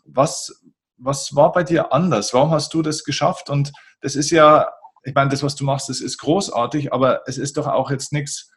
Was, 0.06 0.62
was 0.97 1.35
war 1.35 1.51
bei 1.51 1.63
dir 1.63 1.93
anders? 1.93 2.33
Warum 2.33 2.51
hast 2.51 2.73
du 2.73 2.81
das 2.81 3.03
geschafft? 3.03 3.49
Und 3.49 3.71
das 4.01 4.15
ist 4.15 4.31
ja, 4.31 4.67
ich 5.03 5.13
meine, 5.13 5.29
das, 5.29 5.43
was 5.43 5.55
du 5.55 5.63
machst, 5.63 5.89
das 5.89 6.01
ist 6.01 6.17
großartig, 6.17 6.93
aber 6.93 7.21
es 7.27 7.37
ist 7.37 7.57
doch 7.57 7.67
auch 7.67 7.91
jetzt 7.91 8.11
nichts, 8.11 8.51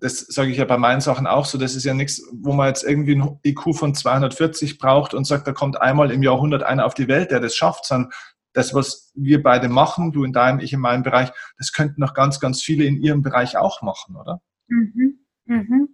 das 0.00 0.20
sage 0.20 0.50
ich 0.50 0.58
ja 0.58 0.64
bei 0.64 0.78
meinen 0.78 1.00
Sachen 1.00 1.26
auch 1.26 1.44
so, 1.44 1.58
das 1.58 1.74
ist 1.74 1.84
ja 1.84 1.92
nichts, 1.92 2.22
wo 2.32 2.52
man 2.52 2.68
jetzt 2.68 2.84
irgendwie 2.84 3.16
ein 3.16 3.40
IQ 3.44 3.74
von 3.74 3.94
240 3.94 4.78
braucht 4.78 5.12
und 5.12 5.24
sagt, 5.24 5.46
da 5.46 5.52
kommt 5.52 5.80
einmal 5.80 6.10
im 6.10 6.22
Jahrhundert 6.22 6.62
einer 6.62 6.86
auf 6.86 6.94
die 6.94 7.08
Welt, 7.08 7.30
der 7.30 7.40
das 7.40 7.56
schafft, 7.56 7.84
sondern 7.84 8.12
das, 8.52 8.74
was 8.74 9.12
wir 9.14 9.42
beide 9.42 9.68
machen, 9.68 10.12
du 10.12 10.24
in 10.24 10.32
deinem, 10.32 10.60
ich 10.60 10.72
in 10.72 10.80
meinem 10.80 11.02
Bereich, 11.02 11.30
das 11.58 11.72
könnten 11.72 12.00
noch 12.00 12.14
ganz, 12.14 12.40
ganz 12.40 12.62
viele 12.62 12.84
in 12.84 13.00
ihrem 13.00 13.22
Bereich 13.22 13.56
auch 13.56 13.82
machen, 13.82 14.16
oder? 14.16 14.40
Mhm. 14.68 15.18
Mhm. 15.44 15.88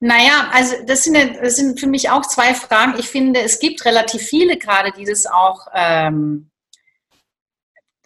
Naja, 0.00 0.50
also 0.52 0.76
das 0.86 1.04
sind, 1.04 1.16
das 1.42 1.56
sind 1.56 1.80
für 1.80 1.88
mich 1.88 2.08
auch 2.10 2.22
zwei 2.22 2.54
Fragen. 2.54 2.94
Ich 2.98 3.08
finde, 3.08 3.40
es 3.40 3.58
gibt 3.58 3.84
relativ 3.84 4.22
viele 4.22 4.56
gerade, 4.56 4.92
die 4.92 5.04
das 5.04 5.26
auch 5.26 5.66
ähm, 5.74 6.50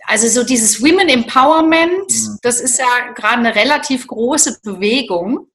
also 0.06 0.28
so 0.28 0.44
dieses 0.44 0.82
Women 0.82 1.08
Empowerment, 1.08 2.10
mhm. 2.10 2.38
das 2.42 2.60
ist 2.60 2.78
ja 2.78 3.12
gerade 3.14 3.38
eine 3.38 3.54
relativ 3.54 4.06
große 4.06 4.58
Bewegung. 4.62 5.48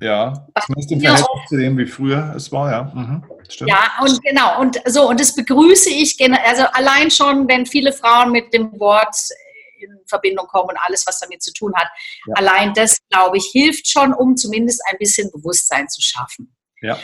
Ja, 0.00 0.46
zumindest 0.64 0.92
im 0.92 1.00
Verhältnis 1.00 1.48
zu 1.48 1.56
dem, 1.58 1.76
wie 1.76 1.86
früher 1.86 2.32
es 2.34 2.50
war, 2.50 2.70
ja. 2.70 2.92
Mhm, 2.94 3.22
ja, 3.66 3.90
und 4.00 4.22
genau, 4.22 4.60
und 4.60 4.80
so, 4.86 5.08
und 5.08 5.20
das 5.20 5.34
begrüße 5.34 5.90
ich, 5.90 6.16
also 6.42 6.64
allein 6.72 7.10
schon, 7.10 7.46
wenn 7.48 7.66
viele 7.66 7.92
Frauen 7.92 8.32
mit 8.32 8.54
dem 8.54 8.78
Wort 8.80 9.14
in 9.82 9.98
Verbindung 10.06 10.46
kommen 10.46 10.70
und 10.70 10.78
alles, 10.78 11.06
was 11.06 11.20
damit 11.20 11.42
zu 11.42 11.52
tun 11.52 11.72
hat. 11.74 11.88
Ja. 12.26 12.34
Allein 12.34 12.72
das, 12.74 12.98
glaube 13.10 13.38
ich, 13.38 13.48
hilft 13.52 13.88
schon, 13.88 14.12
um 14.14 14.36
zumindest 14.36 14.82
ein 14.90 14.98
bisschen 14.98 15.30
Bewusstsein 15.30 15.88
zu 15.88 16.00
schaffen. 16.00 16.54
Ja. 16.82 16.98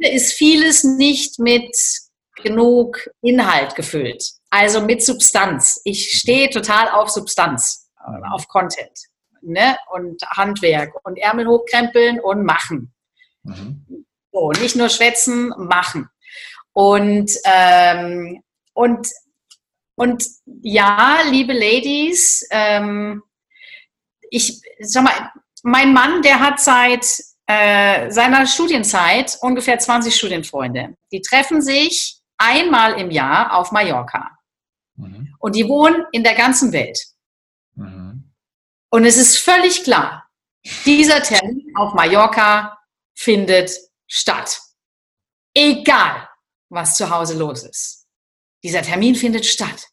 Ist 0.00 0.34
vieles 0.34 0.84
nicht 0.84 1.38
mit 1.38 1.76
genug 2.42 3.08
Inhalt 3.22 3.74
gefüllt. 3.74 4.22
Also 4.50 4.80
mit 4.80 5.02
Substanz. 5.02 5.80
Ich 5.84 6.10
stehe 6.12 6.50
total 6.50 6.90
auf 6.90 7.08
Substanz, 7.08 7.90
auf 8.30 8.46
Content 8.48 8.92
ne? 9.46 9.76
und 9.90 10.22
Handwerk 10.22 10.92
und 11.04 11.18
Ärmel 11.18 11.46
hochkrempeln 11.46 12.20
und 12.20 12.44
machen. 12.44 12.92
Mhm. 13.42 14.06
So, 14.32 14.52
nicht 14.52 14.76
nur 14.76 14.88
schwätzen, 14.88 15.48
machen. 15.56 16.08
Und, 16.72 17.30
ähm, 17.44 18.42
und, 18.74 19.08
und 19.96 20.24
ja, 20.62 21.20
liebe 21.30 21.52
Ladies, 21.52 22.46
ähm, 22.50 23.22
ich 24.30 24.60
sag 24.80 25.04
mal, 25.04 25.32
mein 25.62 25.92
Mann, 25.92 26.22
der 26.22 26.40
hat 26.40 26.60
seit 26.60 27.06
äh, 27.46 28.10
seiner 28.10 28.46
Studienzeit 28.46 29.38
ungefähr 29.40 29.78
20 29.78 30.14
Studienfreunde. 30.14 30.96
Die 31.12 31.22
treffen 31.22 31.62
sich 31.62 32.20
einmal 32.36 33.00
im 33.00 33.10
Jahr 33.10 33.56
auf 33.56 33.72
Mallorca. 33.72 34.36
Mhm. 34.96 35.34
Und 35.38 35.54
die 35.54 35.68
wohnen 35.68 36.04
in 36.12 36.24
der 36.24 36.34
ganzen 36.34 36.72
Welt. 36.72 36.98
Mhm. 37.74 38.32
Und 38.90 39.04
es 39.04 39.16
ist 39.16 39.38
völlig 39.38 39.84
klar, 39.84 40.28
dieser 40.84 41.22
Termin 41.22 41.72
auf 41.76 41.94
Mallorca 41.94 42.78
findet 43.14 43.70
statt. 44.06 44.60
Egal, 45.54 46.28
was 46.68 46.96
zu 46.96 47.08
Hause 47.08 47.38
los 47.38 47.62
ist. 47.64 48.05
Dieser 48.62 48.82
Termin 48.82 49.14
findet 49.14 49.46
statt. 49.46 49.88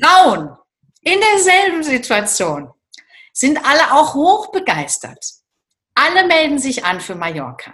Frauen 0.00 0.56
in 1.02 1.20
derselben 1.20 1.82
Situation 1.82 2.72
sind 3.32 3.64
alle 3.64 3.92
auch 3.92 4.14
hochbegeistert. 4.14 5.24
Alle 5.94 6.26
melden 6.26 6.58
sich 6.58 6.84
an 6.84 7.00
für 7.00 7.14
Mallorca. 7.14 7.72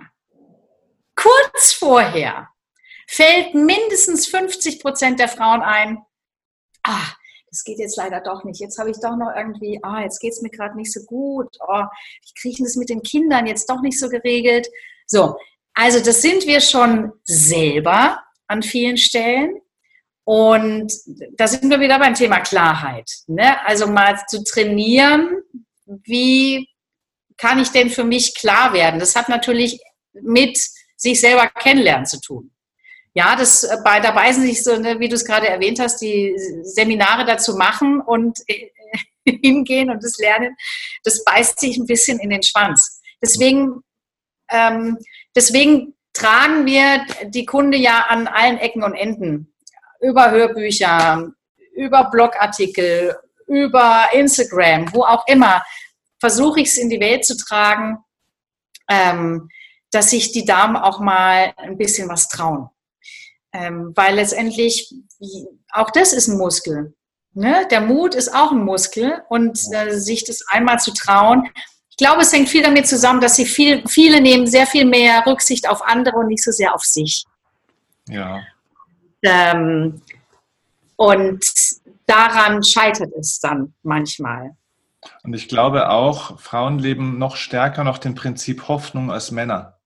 Kurz 1.14 1.73
vorher 1.73 2.49
fällt 3.07 3.55
mindestens 3.55 4.26
50 4.26 4.81
Prozent 4.81 5.21
der 5.21 5.29
Frauen 5.29 5.62
ein, 5.62 5.99
ah, 6.83 7.12
das 7.50 7.64
geht 7.64 7.79
jetzt 7.79 7.97
leider 7.97 8.21
doch 8.21 8.45
nicht. 8.45 8.61
Jetzt 8.61 8.79
habe 8.79 8.90
ich 8.90 9.00
doch 9.00 9.17
noch 9.17 9.35
irgendwie, 9.35 9.81
ah, 9.83 10.00
jetzt 10.00 10.21
geht 10.21 10.33
es 10.33 10.43
mir 10.43 10.50
gerade 10.50 10.76
nicht 10.76 10.93
so 10.93 11.00
gut. 11.05 11.57
Oh, 11.67 11.85
ich 12.25 12.35
kriege 12.40 12.62
das 12.62 12.76
mit 12.76 12.88
den 12.88 13.02
Kindern 13.02 13.47
jetzt 13.47 13.69
doch 13.69 13.81
nicht 13.81 13.99
so 13.99 14.09
geregelt. 14.09 14.69
So, 15.07 15.37
also 15.75 16.00
das 16.00 16.23
sind 16.23 16.47
wir 16.47 16.61
schon 16.61 17.12
selber 17.25 18.23
an 18.50 18.62
vielen 18.62 18.97
Stellen. 18.97 19.61
Und 20.25 20.92
da 21.37 21.49
sind 21.49 21.71
wir 21.71 21.80
wieder 21.80 21.99
beim 21.99 22.14
Thema 22.14 22.40
Klarheit. 22.40 23.11
Ne? 23.26 23.64
Also 23.66 23.87
mal 23.87 24.21
zu 24.28 24.45
trainieren, 24.45 25.42
wie 25.87 26.69
kann 27.37 27.59
ich 27.59 27.71
denn 27.71 27.90
für 27.90 28.04
mich 28.04 28.35
klar 28.35 28.73
werden? 28.73 29.00
Das 29.00 29.16
hat 29.16 29.28
natürlich 29.28 29.80
mit 30.12 30.59
sich 30.97 31.21
selber 31.21 31.49
kennenlernen 31.49 32.07
zu 32.07 32.21
tun 32.21 32.52
ja, 33.14 33.37
das, 33.37 33.64
äh, 33.64 33.76
bei, 33.85 34.00
da 34.00 34.12
beißen 34.12 34.42
sich 34.42 34.62
so, 34.62 34.76
ne, 34.76 35.00
wie 35.00 35.09
du 35.09 35.16
es 35.16 35.25
gerade 35.25 35.49
erwähnt 35.49 35.80
hast, 35.80 36.00
die 36.00 36.35
Seminare 36.62 37.25
dazu 37.25 37.57
machen 37.57 38.00
und 38.00 38.38
äh, 38.47 38.71
hingehen 39.42 39.90
und 39.90 40.02
das 40.02 40.19
lernen, 40.19 40.57
das 41.04 41.25
beißt 41.25 41.59
sich 41.59 41.76
ein 41.76 41.87
bisschen 41.87 42.19
in 42.21 42.30
den 42.30 42.42
Schwanz. 42.42 43.00
Deswegen, 43.23 43.83
ähm, 44.50 44.99
deswegen 45.35 45.95
tragen 46.12 46.67
wir 46.67 47.05
die 47.25 47.45
Kunde 47.45 47.79
ja 47.79 48.07
an 48.09 48.26
allen 48.26 48.59
Ecken 48.59 48.83
und 48.83 48.95
Enden. 48.95 49.52
Über 50.00 50.31
Hörbücher, 50.31 51.31
über 51.75 52.11
Blogartikel, 52.11 53.17
über 53.47 54.09
Instagram, 54.12 54.93
wo 54.93 55.02
auch 55.02 55.26
immer, 55.26 55.62
versuche 56.19 56.61
ich 56.61 56.69
es 56.69 56.79
in 56.79 56.90
die 56.90 57.00
Welt 57.00 57.25
zu 57.25 57.37
tragen, 57.37 57.99
ähm, 58.88 59.49
dass 59.90 60.11
sich 60.11 60.33
die 60.33 60.45
Damen 60.45 60.76
auch 60.76 61.00
mal 61.00 61.52
ein 61.57 61.76
bisschen 61.76 62.09
was 62.09 62.29
trauen. 62.29 62.69
Ähm, 63.52 63.93
weil 63.97 64.14
letztendlich 64.14 64.95
auch 65.73 65.90
das 65.90 66.12
ist 66.12 66.29
ein 66.29 66.38
Muskel. 66.38 66.95
Ne? 67.33 67.67
Der 67.71 67.81
Mut 67.81 68.14
ist 68.14 68.35
auch 68.35 68.52
ein 68.52 68.64
Muskel 68.64 69.23
und 69.29 69.59
äh, 69.73 69.99
sich 69.99 70.25
das 70.25 70.47
einmal 70.49 70.79
zu 70.79 70.93
trauen. 70.93 71.49
Ich 72.00 72.07
glaube, 72.07 72.23
es 72.23 72.33
hängt 72.33 72.49
viel 72.49 72.62
damit 72.62 72.87
zusammen, 72.87 73.21
dass 73.21 73.37
sie 73.37 73.45
viel, 73.45 73.87
viele 73.87 74.23
nehmen 74.23 74.47
sehr 74.47 74.66
viel 74.66 74.87
mehr 74.87 75.23
Rücksicht 75.26 75.69
auf 75.69 75.83
andere 75.83 76.16
und 76.16 76.28
nicht 76.28 76.42
so 76.42 76.50
sehr 76.50 76.75
auf 76.75 76.83
sich. 76.83 77.26
Ja. 78.09 78.40
Ähm, 79.21 80.00
und 80.97 81.45
daran 82.07 82.64
scheitert 82.64 83.12
es 83.19 83.38
dann 83.38 83.75
manchmal. 83.83 84.52
Und 85.25 85.35
ich 85.35 85.47
glaube 85.47 85.90
auch, 85.90 86.40
Frauen 86.40 86.78
leben 86.78 87.19
noch 87.19 87.37
stärker 87.37 87.85
nach 87.85 87.99
dem 87.99 88.14
Prinzip 88.14 88.66
Hoffnung 88.69 89.11
als 89.11 89.30
Männer. 89.30 89.76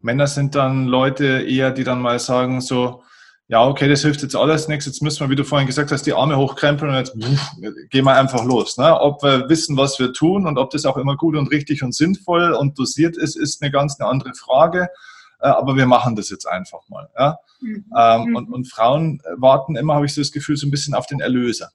Männer 0.00 0.26
sind 0.26 0.54
dann 0.54 0.84
Leute 0.84 1.46
eher, 1.48 1.70
die 1.70 1.84
dann 1.84 2.02
mal 2.02 2.18
sagen 2.18 2.60
so, 2.60 3.02
ja, 3.50 3.66
okay, 3.66 3.88
das 3.88 4.02
hilft 4.02 4.20
jetzt 4.22 4.36
alles 4.36 4.68
nichts. 4.68 4.84
Jetzt 4.84 5.02
müssen 5.02 5.20
wir, 5.20 5.30
wie 5.30 5.36
du 5.36 5.42
vorhin 5.42 5.66
gesagt 5.66 5.90
hast, 5.90 6.02
die 6.02 6.12
Arme 6.12 6.36
hochkrempeln 6.36 6.90
und 6.90 6.98
jetzt 6.98 7.16
pff, 7.18 7.88
gehen 7.88 8.04
wir 8.04 8.14
einfach 8.14 8.44
los. 8.44 8.76
Ne? 8.76 9.00
Ob 9.00 9.22
wir 9.22 9.48
wissen, 9.48 9.78
was 9.78 9.98
wir 9.98 10.12
tun 10.12 10.46
und 10.46 10.58
ob 10.58 10.70
das 10.70 10.84
auch 10.84 10.98
immer 10.98 11.16
gut 11.16 11.34
und 11.34 11.50
richtig 11.50 11.82
und 11.82 11.94
sinnvoll 11.94 12.52
und 12.52 12.78
dosiert 12.78 13.16
ist, 13.16 13.36
ist 13.36 13.62
eine 13.62 13.70
ganz 13.70 13.98
eine 13.98 14.08
andere 14.10 14.34
Frage. 14.34 14.90
Äh, 15.40 15.48
aber 15.48 15.76
wir 15.76 15.86
machen 15.86 16.14
das 16.14 16.28
jetzt 16.28 16.46
einfach 16.46 16.88
mal. 16.88 17.08
Ja? 17.18 17.38
Mhm. 17.60 17.86
Ähm, 17.96 18.36
und, 18.36 18.52
und 18.52 18.70
Frauen 18.70 19.22
warten 19.36 19.76
immer, 19.76 19.94
habe 19.94 20.04
ich 20.04 20.12
so 20.12 20.20
das 20.20 20.30
Gefühl, 20.30 20.58
so 20.58 20.66
ein 20.66 20.70
bisschen 20.70 20.94
auf 20.94 21.06
den 21.06 21.20
Erlöser. 21.20 21.70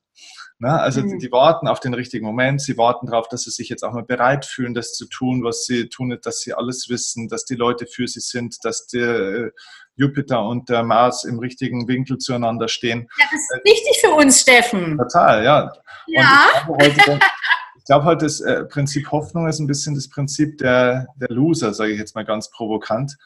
Na, 0.64 0.78
also 0.78 1.02
mhm. 1.02 1.20
die 1.20 1.30
warten 1.30 1.68
auf 1.68 1.82
den 1.82 1.94
richtigen 1.94 2.26
Moment, 2.26 2.62
sie 2.62 2.78
warten 2.78 3.08
darauf, 3.08 3.28
dass 3.28 3.44
sie 3.44 3.52
sich 3.52 3.68
jetzt 3.68 3.84
auch 3.84 3.92
mal 3.92 4.06
bereit 4.06 4.46
fühlen, 4.46 4.74
das 4.74 4.94
zu 4.94 5.08
tun, 5.08 5.44
was 5.44 5.66
sie 5.66 5.90
tun, 5.90 6.18
dass 6.22 6.40
sie 6.40 6.54
alles 6.54 6.88
wissen, 6.88 7.28
dass 7.28 7.44
die 7.44 7.56
Leute 7.56 7.86
für 7.86 8.08
sie 8.08 8.22
sind, 8.22 8.64
dass 8.64 8.88
der 8.88 9.10
äh, 9.10 9.52
Jupiter 9.98 10.48
und 10.48 10.70
der 10.70 10.84
Mars 10.84 11.26
im 11.26 11.38
richtigen 11.38 11.90
Winkel 11.90 12.18
zueinander 12.18 12.70
stehen. 12.70 13.10
Ja, 13.20 13.26
das 13.30 13.42
ist 13.42 13.66
wichtig 13.66 14.00
für 14.00 14.12
uns, 14.12 14.40
Steffen. 14.40 14.98
Total, 14.98 15.44
ja. 15.44 15.74
Ja. 16.08 16.48
ich 16.80 17.84
glaube 17.84 18.06
halt, 18.06 18.22
das 18.22 18.40
äh, 18.40 18.64
Prinzip 18.64 19.12
Hoffnung 19.12 19.50
ist 19.50 19.60
ein 19.60 19.68
bisschen 19.68 19.96
das 19.96 20.08
Prinzip 20.08 20.60
der, 20.60 21.08
der 21.18 21.28
Loser, 21.28 21.74
sage 21.74 21.92
ich 21.92 22.00
jetzt 22.00 22.16
mal 22.16 22.24
ganz 22.24 22.50
provokant. 22.50 23.18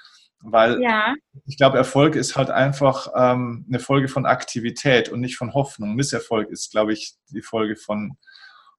Weil 0.41 0.81
ja. 0.81 1.15
ich 1.45 1.57
glaube, 1.57 1.77
Erfolg 1.77 2.15
ist 2.15 2.35
halt 2.35 2.49
einfach 2.49 3.07
ähm, 3.15 3.65
eine 3.67 3.79
Folge 3.79 4.07
von 4.07 4.25
Aktivität 4.25 5.09
und 5.09 5.19
nicht 5.19 5.37
von 5.37 5.53
Hoffnung. 5.53 5.95
Misserfolg 5.95 6.49
ist, 6.49 6.71
glaube 6.71 6.93
ich, 6.93 7.15
die 7.29 7.41
Folge 7.41 7.75
von 7.75 8.17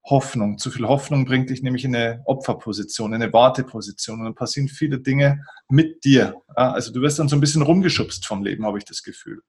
Hoffnung. 0.05 0.59
Zu 0.59 0.71
viel 0.71 0.87
Hoffnung 0.87 1.25
bringt 1.25 1.51
dich 1.51 1.63
nämlich 1.63 1.85
in 1.85 1.95
eine 1.95 2.23
Opferposition, 2.25 3.13
in 3.13 3.23
eine 3.23 3.33
Warteposition 3.33 4.21
und 4.21 4.25
dann 4.25 4.35
passieren 4.35 4.69
viele 4.69 5.01
Dinge 5.01 5.45
mit 5.69 6.05
dir. 6.05 6.35
Ja? 6.57 6.73
Also 6.73 6.93
du 6.93 7.01
wirst 7.01 7.19
dann 7.19 7.29
so 7.29 7.37
ein 7.37 7.41
bisschen 7.41 7.63
rumgeschubst 7.63 8.27
vom 8.27 8.43
Leben, 8.43 8.65
habe 8.65 8.79
ich 8.79 8.85
das 8.85 9.03
Gefühl. 9.03 9.43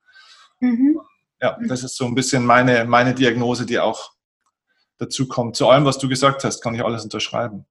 Mhm. 0.59 0.99
Ja, 1.41 1.57
das 1.67 1.83
ist 1.83 1.95
so 1.95 2.05
ein 2.05 2.15
bisschen 2.15 2.45
meine, 2.45 2.83
meine 2.83 3.13
Diagnose, 3.13 3.65
die 3.65 3.79
auch 3.79 4.11
dazu 4.97 5.27
kommt. 5.27 5.55
Zu 5.55 5.69
allem, 5.69 5.85
was 5.85 5.97
du 5.97 6.09
gesagt 6.09 6.43
hast, 6.43 6.61
kann 6.61 6.75
ich 6.75 6.83
alles 6.83 7.03
unterschreiben. 7.03 7.65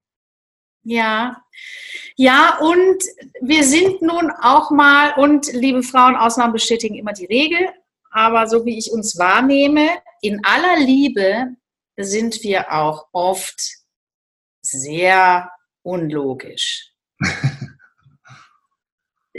Ja, 0.88 1.44
ja, 2.16 2.56
und 2.60 3.04
wir 3.42 3.62
sind 3.62 4.00
nun 4.00 4.30
auch 4.40 4.70
mal, 4.70 5.12
und 5.18 5.52
liebe 5.52 5.82
Frauen, 5.82 6.16
Ausnahmen 6.16 6.54
bestätigen 6.54 6.94
immer 6.94 7.12
die 7.12 7.26
Regel, 7.26 7.68
aber 8.10 8.46
so 8.46 8.64
wie 8.64 8.78
ich 8.78 8.90
uns 8.90 9.18
wahrnehme, 9.18 9.86
in 10.22 10.42
aller 10.46 10.78
Liebe 10.78 11.48
sind 11.98 12.42
wir 12.42 12.72
auch 12.72 13.08
oft 13.12 13.60
sehr 14.62 15.50
unlogisch. 15.82 16.94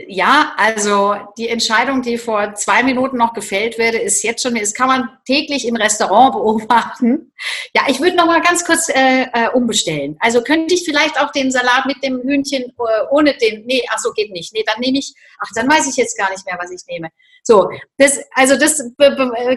Ja, 0.08 0.54
also 0.58 1.16
die 1.38 1.50
Entscheidung, 1.50 2.02
die 2.02 2.18
vor 2.18 2.54
zwei 2.56 2.84
Minuten 2.84 3.18
noch 3.18 3.34
gefällt 3.34 3.78
werde, 3.78 3.98
ist 3.98 4.24
jetzt 4.24 4.44
schon, 4.44 4.56
das 4.56 4.74
kann 4.74 4.88
man 4.88 5.10
täglich 5.26 5.68
im 5.68 5.76
Restaurant 5.76 6.34
beobachten. 6.34 7.34
Ja, 7.74 7.84
ich 7.88 8.00
würde 8.00 8.16
noch 8.16 8.28
mal 8.28 8.42
ganz 8.42 8.64
kurz 8.66 8.90
äh, 8.90 9.24
äh, 9.34 9.50
umbestellen. 9.54 10.18
Also 10.20 10.42
könnte 10.44 10.74
ich 10.74 10.86
vielleicht 10.86 11.20
auch 11.20 11.32
den 11.32 11.52
Salat 11.52 11.86
mit 11.86 12.04
dem 12.04 12.22
Hühnchen 12.22 12.64
äh, 12.64 13.06
ohne 13.12 13.36
den, 13.38 13.66
nee, 13.66 13.84
ach 13.90 14.00
so, 14.00 14.12
geht 14.12 14.32
nicht. 14.32 14.54
Nee, 14.54 14.64
dann 14.66 14.80
nehme 14.80 15.00
ich, 15.00 15.14
ach, 15.40 15.50
dann 15.56 15.70
weiß 15.70 15.88
ich 15.88 15.96
jetzt 15.96 16.18
gar 16.18 16.30
nicht 16.30 16.46
mehr, 16.46 16.58
was 16.60 16.72
ich 16.72 16.82
nehme. 16.88 17.10
So, 17.44 17.70
das, 17.98 18.20
also 18.34 18.58
das 18.58 18.84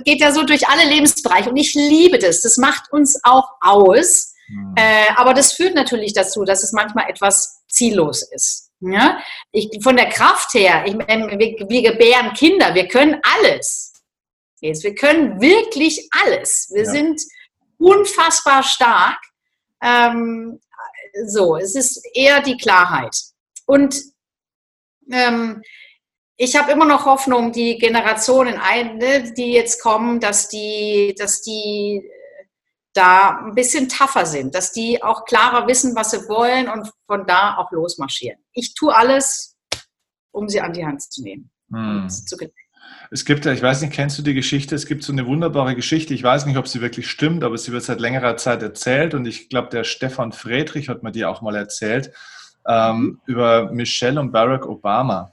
geht 0.05 0.21
ja 0.21 0.33
so 0.33 0.45
durch 0.45 0.69
alle 0.69 0.89
Lebensbereiche 0.89 1.51
und 1.51 1.57
ich 1.57 1.75
liebe 1.75 2.19
das. 2.19 2.41
Das 2.41 2.57
macht 2.57 2.93
uns 2.93 3.21
auch 3.23 3.49
aus. 3.61 4.35
Mhm. 4.49 4.75
Äh, 4.77 5.13
aber 5.17 5.35
das 5.35 5.53
führt 5.53 5.75
natürlich 5.75 6.15
dazu, 6.15 6.45
dass 6.45 6.63
es 6.63 6.73
manchmal 6.73 7.09
etwas 7.09 7.63
ziellos 7.69 8.23
ist. 8.23 8.72
Ja? 8.91 9.23
Ich, 9.53 9.69
von 9.83 9.97
der 9.97 10.09
Kraft 10.09 10.55
her, 10.55 10.85
ich, 10.87 10.95
wir, 10.95 11.69
wir 11.69 11.93
gebären 11.93 12.33
Kinder, 12.33 12.75
wir 12.75 12.89
können 12.89 13.21
alles. 13.23 13.93
Jetzt, 14.61 14.85
wir 14.85 14.95
können 14.95 15.41
wirklich 15.41 16.09
alles. 16.25 16.71
Wir 16.73 16.85
ja. 16.85 16.91
sind 16.91 17.21
unfassbar 17.79 18.63
stark. 18.63 19.19
Ähm, 19.83 20.61
so, 21.27 21.57
es 21.57 21.75
ist 21.75 22.05
eher 22.15 22.41
die 22.41 22.57
Klarheit. 22.57 23.17
Und 23.67 24.01
ähm, 25.11 25.63
ich 26.37 26.57
habe 26.57 26.73
immer 26.73 26.85
noch 26.85 27.07
Hoffnung, 27.07 27.53
die 27.53 27.79
Generationen, 27.79 28.61
die 29.37 29.53
jetzt 29.53 29.83
kommen, 29.83 30.21
dass 30.21 30.49
die, 30.49 31.15
dass 31.19 31.43
die 31.43 32.03
da 32.95 33.43
ein 33.45 33.55
bisschen 33.55 33.89
tougher 33.89 34.27
sind, 34.27 34.55
dass 34.55 34.73
die 34.73 35.03
auch 35.03 35.25
klarer 35.25 35.67
wissen, 35.67 35.95
was 35.95 36.11
sie 36.11 36.29
wollen 36.29 36.69
und 36.69 36.91
von 37.07 37.27
da 37.27 37.57
auch 37.57 37.71
losmarschieren. 37.73 38.42
Ich 38.53 38.75
tue 38.75 38.95
alles, 38.95 39.57
um 40.31 40.49
sie 40.49 40.61
an 40.61 40.73
die 40.73 40.85
Hand 40.85 41.03
zu 41.03 41.23
nehmen. 41.23 41.51
Hm. 41.71 42.09
Zu 42.09 42.37
es 43.11 43.25
gibt 43.25 43.45
ja, 43.45 43.53
ich 43.53 43.63
weiß 43.63 43.83
nicht, 43.83 43.93
kennst 43.93 44.19
du 44.19 44.23
die 44.23 44.35
Geschichte? 44.35 44.75
Es 44.75 44.87
gibt 44.87 45.05
so 45.05 45.13
eine 45.13 45.27
wunderbare 45.27 45.75
Geschichte. 45.75 46.15
Ich 46.15 46.23
weiß 46.23 46.47
nicht, 46.47 46.57
ob 46.57 46.67
sie 46.67 46.81
wirklich 46.81 47.11
stimmt, 47.11 47.45
aber 47.45 47.59
sie 47.59 47.73
wird 47.73 47.83
seit 47.83 48.01
längerer 48.01 48.37
Zeit 48.37 48.63
erzählt 48.63 49.15
und 49.15 49.27
ich 49.27 49.49
glaube, 49.49 49.69
der 49.69 49.85
Stefan 49.85 50.33
Friedrich 50.33 50.89
hat 50.89 51.03
mir 51.03 51.13
die 51.13 51.25
auch 51.25 51.43
mal 51.43 51.55
erzählt 51.55 52.13
ähm, 52.67 53.01
mhm. 53.01 53.21
über 53.27 53.71
Michelle 53.73 54.21
und 54.21 54.33
Barack 54.33 54.67
Obama. 54.67 55.33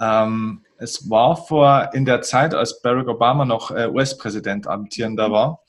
Ähm, 0.00 0.64
es 0.78 1.10
war 1.10 1.36
vor 1.36 1.90
in 1.92 2.04
der 2.04 2.22
Zeit, 2.22 2.54
als 2.54 2.80
Barack 2.80 3.08
Obama 3.08 3.44
noch 3.44 3.70
äh, 3.70 3.88
US-Präsident 3.88 4.66
amtierender 4.66 5.28
mhm. 5.28 5.32
war. 5.32 5.60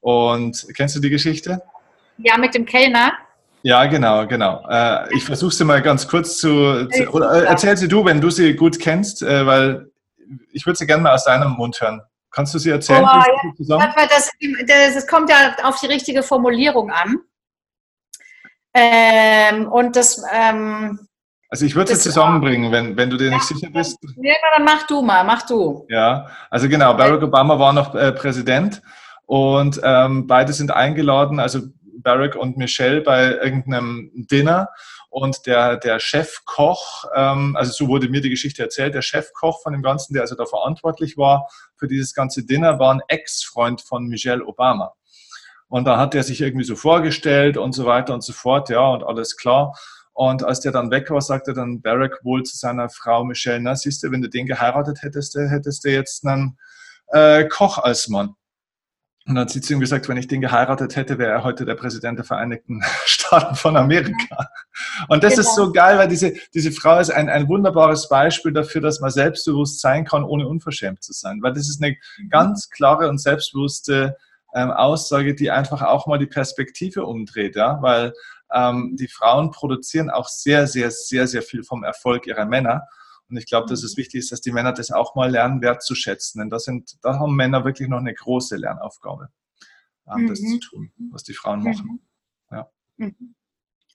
Und 0.00 0.66
kennst 0.76 0.96
du 0.96 1.00
die 1.00 1.10
Geschichte? 1.10 1.62
Ja, 2.18 2.38
mit 2.38 2.54
dem 2.54 2.66
Kellner. 2.66 3.12
Ja, 3.64 3.86
genau, 3.86 4.26
genau. 4.26 4.62
Äh, 4.68 5.14
ich 5.16 5.24
versuche 5.24 5.54
sie 5.54 5.64
mal 5.64 5.80
ganz 5.80 6.06
kurz 6.06 6.36
zu, 6.36 6.86
zu 6.86 7.10
oder 7.12 7.32
äh, 7.32 7.44
erzähl 7.46 7.74
sie 7.78 7.88
du, 7.88 8.04
wenn 8.04 8.20
du 8.20 8.28
sie 8.28 8.54
gut 8.54 8.78
kennst, 8.78 9.22
äh, 9.22 9.46
weil 9.46 9.90
ich 10.52 10.66
würde 10.66 10.76
sie 10.76 10.86
gerne 10.86 11.02
mal 11.02 11.14
aus 11.14 11.24
deinem 11.24 11.52
Mund 11.52 11.80
hören. 11.80 12.02
Kannst 12.30 12.52
du 12.52 12.58
sie 12.58 12.68
erzählen? 12.68 13.02
Oh, 13.02 13.64
ja. 13.64 13.92
das, 14.10 14.30
das, 14.66 14.94
das, 14.94 15.06
kommt 15.06 15.30
ja 15.30 15.56
auf 15.62 15.80
die 15.80 15.86
richtige 15.86 16.22
Formulierung 16.22 16.90
an. 16.90 17.20
Ähm, 18.74 19.66
und 19.72 19.96
das. 19.96 20.22
Ähm, 20.30 20.98
also 21.48 21.64
ich 21.64 21.74
würde 21.74 21.96
sie 21.96 22.02
zusammenbringen, 22.02 22.70
wenn, 22.70 22.98
wenn 22.98 23.08
du 23.08 23.16
dir 23.16 23.28
ja, 23.28 23.34
nicht 23.36 23.46
sicher 23.46 23.70
bist. 23.70 23.96
Ja, 24.16 24.34
dann 24.56 24.66
mach 24.66 24.86
du 24.86 25.00
mal, 25.00 25.24
mach 25.24 25.46
du. 25.46 25.86
Ja, 25.88 26.28
also 26.50 26.68
genau, 26.68 26.92
Barack 26.92 27.22
Obama 27.22 27.58
war 27.58 27.72
noch 27.72 27.94
äh, 27.94 28.12
Präsident 28.12 28.82
und 29.24 29.80
ähm, 29.82 30.26
beide 30.26 30.52
sind 30.52 30.70
eingeladen, 30.70 31.40
also 31.40 31.60
Barack 32.04 32.36
und 32.36 32.56
Michelle 32.56 33.00
bei 33.00 33.32
irgendeinem 33.32 34.12
Dinner. 34.14 34.68
Und 35.10 35.46
der, 35.46 35.76
der 35.76 35.98
Chefkoch, 35.98 37.04
ähm, 37.14 37.56
also 37.56 37.72
so 37.72 37.88
wurde 37.88 38.08
mir 38.08 38.20
die 38.20 38.30
Geschichte 38.30 38.62
erzählt, 38.62 38.94
der 38.94 39.02
Chefkoch 39.02 39.62
von 39.62 39.72
dem 39.72 39.82
Ganzen, 39.82 40.12
der 40.12 40.22
also 40.22 40.34
da 40.36 40.46
verantwortlich 40.46 41.16
war 41.16 41.48
für 41.76 41.88
dieses 41.88 42.14
ganze 42.14 42.44
Dinner, 42.44 42.78
war 42.78 42.94
ein 42.94 43.02
Ex-Freund 43.08 43.80
von 43.80 44.06
Michelle 44.06 44.44
Obama. 44.44 44.92
Und 45.68 45.86
da 45.86 45.98
hat 45.98 46.14
er 46.14 46.22
sich 46.22 46.40
irgendwie 46.40 46.64
so 46.64 46.76
vorgestellt 46.76 47.56
und 47.56 47.72
so 47.72 47.86
weiter 47.86 48.14
und 48.14 48.22
so 48.22 48.32
fort, 48.32 48.68
ja, 48.68 48.86
und 48.86 49.02
alles 49.02 49.36
klar. 49.36 49.76
Und 50.12 50.44
als 50.44 50.60
der 50.60 50.70
dann 50.70 50.90
weg 50.92 51.10
war, 51.10 51.20
sagte 51.20 51.52
dann 51.54 51.82
Barack 51.82 52.20
wohl 52.22 52.44
zu 52.44 52.56
seiner 52.56 52.88
Frau 52.88 53.24
Michelle, 53.24 53.60
na 53.60 53.74
siehst 53.74 54.02
du, 54.02 54.12
wenn 54.12 54.22
du 54.22 54.28
den 54.28 54.46
geheiratet 54.46 55.02
hättest, 55.02 55.34
hättest 55.34 55.84
du 55.84 55.90
jetzt 55.90 56.24
einen 56.24 56.56
äh, 57.08 57.44
Koch 57.48 57.78
als 57.78 58.08
Mann. 58.08 58.36
Und 59.26 59.36
dann 59.36 59.44
hat 59.44 59.50
sie 59.50 59.62
zu 59.62 59.72
ihm 59.72 59.80
gesagt, 59.80 60.06
wenn 60.08 60.18
ich 60.18 60.28
den 60.28 60.42
geheiratet 60.42 60.96
hätte, 60.96 61.16
wäre 61.16 61.32
er 61.32 61.44
heute 61.44 61.64
der 61.64 61.76
Präsident 61.76 62.18
der 62.18 62.26
Vereinigten 62.26 62.82
Staaten 63.06 63.54
von 63.54 63.76
Amerika. 63.76 64.48
Und 65.08 65.24
das 65.24 65.36
genau. 65.36 65.48
ist 65.48 65.56
so 65.56 65.72
geil, 65.72 65.96
weil 65.96 66.08
diese, 66.08 66.34
diese 66.52 66.72
Frau 66.72 66.98
ist 66.98 67.10
ein, 67.10 67.30
ein 67.30 67.48
wunderbares 67.48 68.08
Beispiel 68.10 68.52
dafür, 68.52 68.82
dass 68.82 69.00
man 69.00 69.10
selbstbewusst 69.10 69.80
sein 69.80 70.04
kann, 70.04 70.24
ohne 70.24 70.46
unverschämt 70.46 71.02
zu 71.02 71.14
sein. 71.14 71.40
Weil 71.42 71.54
das 71.54 71.70
ist 71.70 71.82
eine 71.82 71.96
mhm. 72.18 72.28
ganz 72.28 72.68
klare 72.68 73.08
und 73.08 73.18
selbstbewusste 73.18 74.18
ähm, 74.54 74.70
Aussage, 74.70 75.34
die 75.34 75.50
einfach 75.50 75.80
auch 75.80 76.06
mal 76.06 76.18
die 76.18 76.26
Perspektive 76.26 77.06
umdreht. 77.06 77.56
Ja? 77.56 77.80
Weil 77.80 78.12
ähm, 78.52 78.94
die 78.98 79.08
Frauen 79.08 79.50
produzieren 79.52 80.10
auch 80.10 80.28
sehr, 80.28 80.66
sehr, 80.66 80.90
sehr, 80.90 81.26
sehr 81.26 81.42
viel 81.42 81.64
vom 81.64 81.82
Erfolg 81.82 82.26
ihrer 82.26 82.44
Männer. 82.44 82.86
Und 83.28 83.36
ich 83.36 83.46
glaube, 83.46 83.66
dass 83.68 83.82
es 83.82 83.96
wichtig 83.96 84.20
ist, 84.20 84.32
dass 84.32 84.40
die 84.40 84.52
Männer 84.52 84.72
das 84.72 84.90
auch 84.90 85.14
mal 85.14 85.30
lernen, 85.30 85.62
wertzuschätzen. 85.62 86.40
Denn 86.40 86.50
das 86.50 86.64
sind, 86.64 86.98
da 87.02 87.18
haben 87.18 87.34
Männer 87.34 87.64
wirklich 87.64 87.88
noch 87.88 87.98
eine 87.98 88.14
große 88.14 88.56
Lernaufgabe, 88.56 89.28
ähm, 90.14 90.28
das 90.28 90.40
zu 90.40 90.58
tun, 90.58 90.92
was 91.10 91.22
die 91.22 91.34
Frauen 91.34 91.60
mhm. 91.60 91.64
machen. 91.64 92.08
Ja. 92.50 92.70
Mhm. 92.96 93.34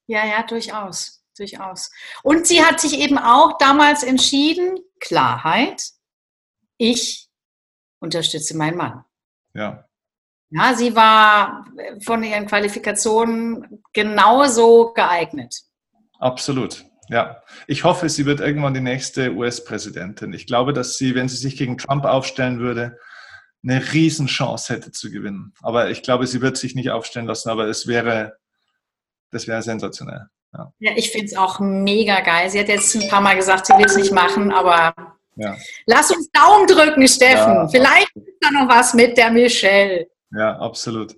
ja, 0.07 0.25
ja, 0.25 0.43
durchaus. 0.43 1.23
Durchaus. 1.37 1.89
Und 2.21 2.47
sie 2.47 2.61
hat 2.61 2.81
sich 2.81 2.99
eben 2.99 3.17
auch 3.17 3.57
damals 3.59 4.03
entschieden, 4.03 4.77
Klarheit, 4.99 5.81
ich 6.77 7.29
unterstütze 7.99 8.57
meinen 8.57 8.75
Mann. 8.75 9.05
Ja. 9.53 9.85
Ja, 10.49 10.73
sie 10.73 10.95
war 10.95 11.65
von 12.03 12.23
ihren 12.23 12.47
Qualifikationen 12.47 13.83
genauso 13.93 14.93
geeignet. 14.93 15.61
Absolut. 16.17 16.85
Ja, 17.09 17.41
ich 17.65 17.83
hoffe, 17.83 18.07
sie 18.07 18.25
wird 18.25 18.39
irgendwann 18.39 18.75
die 18.75 18.81
nächste 18.81 19.33
US-Präsidentin. 19.33 20.31
Ich 20.31 20.45
glaube, 20.45 20.73
dass 20.73 20.95
sie, 20.95 21.15
wenn 21.15 21.27
sie 21.27 21.37
sich 21.37 21.57
gegen 21.57 21.77
Trump 21.77 22.05
aufstellen 22.05 22.59
würde, 22.59 22.97
eine 23.63 23.93
Riesenchance 23.93 24.71
hätte 24.71 24.91
zu 24.91 25.09
gewinnen. 25.09 25.53
Aber 25.61 25.89
ich 25.89 26.03
glaube, 26.03 26.27
sie 26.27 26.41
wird 26.41 26.57
sich 26.57 26.75
nicht 26.75 26.91
aufstellen 26.91 27.25
lassen, 27.25 27.49
aber 27.49 27.65
es 27.65 27.87
wäre, 27.87 28.37
das 29.31 29.47
wäre 29.47 29.63
sensationell. 29.63 30.27
Ja, 30.53 30.71
ja 30.79 30.91
ich 30.95 31.11
finde 31.11 31.25
es 31.25 31.35
auch 31.35 31.59
mega 31.59 32.21
geil. 32.21 32.49
Sie 32.49 32.59
hat 32.59 32.69
jetzt 32.69 32.95
ein 32.95 33.09
paar 33.09 33.21
Mal 33.21 33.35
gesagt, 33.35 33.65
sie 33.65 33.73
will 33.73 33.85
es 33.85 33.97
nicht 33.97 34.13
machen, 34.13 34.51
aber 34.51 34.93
ja. 35.35 35.57
lass 35.87 36.11
uns 36.11 36.29
Daumen 36.31 36.67
drücken, 36.67 37.07
Steffen. 37.07 37.53
Ja, 37.53 37.67
Vielleicht 37.67 38.15
ist 38.15 38.37
da 38.39 38.51
noch 38.51 38.69
was 38.69 38.93
mit 38.93 39.17
der 39.17 39.31
Michelle. 39.31 40.07
Ja, 40.31 40.59
absolut. 40.59 41.15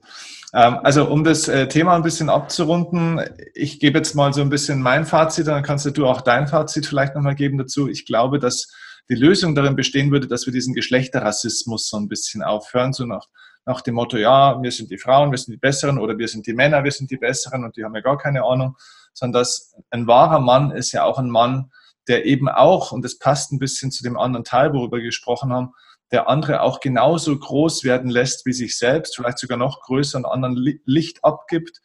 Ähm, 0.54 0.80
also 0.84 1.08
um 1.08 1.24
das 1.24 1.48
äh, 1.48 1.68
Thema 1.68 1.96
ein 1.96 2.04
bisschen 2.04 2.30
abzurunden, 2.30 3.22
ich 3.54 3.80
gebe 3.80 4.00
jetzt 4.00 4.16
mal 4.16 4.34
so 4.34 4.42
ein 4.42 4.50
bisschen 4.50 4.82
mein 4.82 5.06
Fazit, 5.06 5.48
dann 5.48 5.64
kannst 5.64 5.86
du 5.98 6.06
auch 6.06 6.22
dein 6.22 6.48
Fazit 6.48 6.86
vielleicht 6.86 7.16
nochmal 7.16 7.36
geben 7.36 7.58
dazu. 7.58 7.88
Ich 7.88 8.06
glaube, 8.06 8.40
dass 8.40 8.72
die 9.10 9.16
Lösung 9.16 9.56
darin 9.56 9.76
bestehen 9.76 10.12
würde, 10.12 10.28
dass 10.28 10.46
wir 10.46 10.54
diesen 10.54 10.74
Geschlechterrassismus 10.74 11.90
so 11.90 11.98
ein 11.98 12.08
bisschen 12.08 12.44
aufhören, 12.44 12.94
so 12.94 13.06
nach, 13.06 13.28
nach 13.66 13.82
dem 13.82 13.96
Motto, 13.96 14.18
ja, 14.18 14.62
wir 14.62 14.72
sind 14.72 14.92
die 14.92 14.98
Frauen, 14.98 15.32
wir 15.32 15.38
sind 15.38 15.54
die 15.54 15.60
Besseren 15.60 15.98
oder 15.98 16.18
wir 16.18 16.28
sind 16.28 16.48
die 16.48 16.54
Männer, 16.54 16.84
wir 16.84 16.92
sind 16.92 17.12
die 17.12 17.18
Besseren 17.18 17.64
und 17.64 17.78
die 17.78 17.84
haben 17.84 17.96
ja 17.96 18.02
gar 18.02 18.18
keine 18.18 18.44
Ahnung, 18.44 18.76
sondern 19.14 19.42
dass 19.42 19.76
ein 19.90 20.08
wahrer 20.08 20.40
Mann 20.40 20.72
ist 20.72 20.92
ja 20.92 21.04
auch 21.04 21.18
ein 21.18 21.30
Mann, 21.30 21.72
der 22.08 22.26
eben 22.26 22.50
auch, 22.50 22.92
und 22.92 23.04
das 23.04 23.18
passt 23.20 23.52
ein 23.52 23.60
bisschen 23.60 23.92
zu 23.92 24.04
dem 24.04 24.18
anderen 24.18 24.44
Teil, 24.44 24.74
worüber 24.74 24.98
wir 24.98 25.04
gesprochen 25.04 25.54
haben, 25.54 25.74
der 26.12 26.28
andere 26.28 26.62
auch 26.62 26.80
genauso 26.80 27.38
groß 27.38 27.84
werden 27.84 28.10
lässt 28.10 28.46
wie 28.46 28.54
sich 28.54 28.78
selbst, 28.78 29.16
vielleicht 29.16 29.40
sogar 29.40 29.58
noch 29.58 29.82
größer 29.82 30.18
und 30.18 30.26
anderen 30.26 30.56
Licht 30.86 31.24
abgibt 31.24 31.82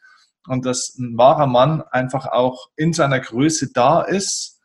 und 0.48 0.64
dass 0.64 0.96
ein 0.98 1.16
wahrer 1.16 1.46
Mann 1.46 1.82
einfach 1.82 2.26
auch 2.26 2.70
in 2.76 2.92
seiner 2.92 3.20
Größe 3.20 3.72
da 3.72 4.02
ist 4.02 4.60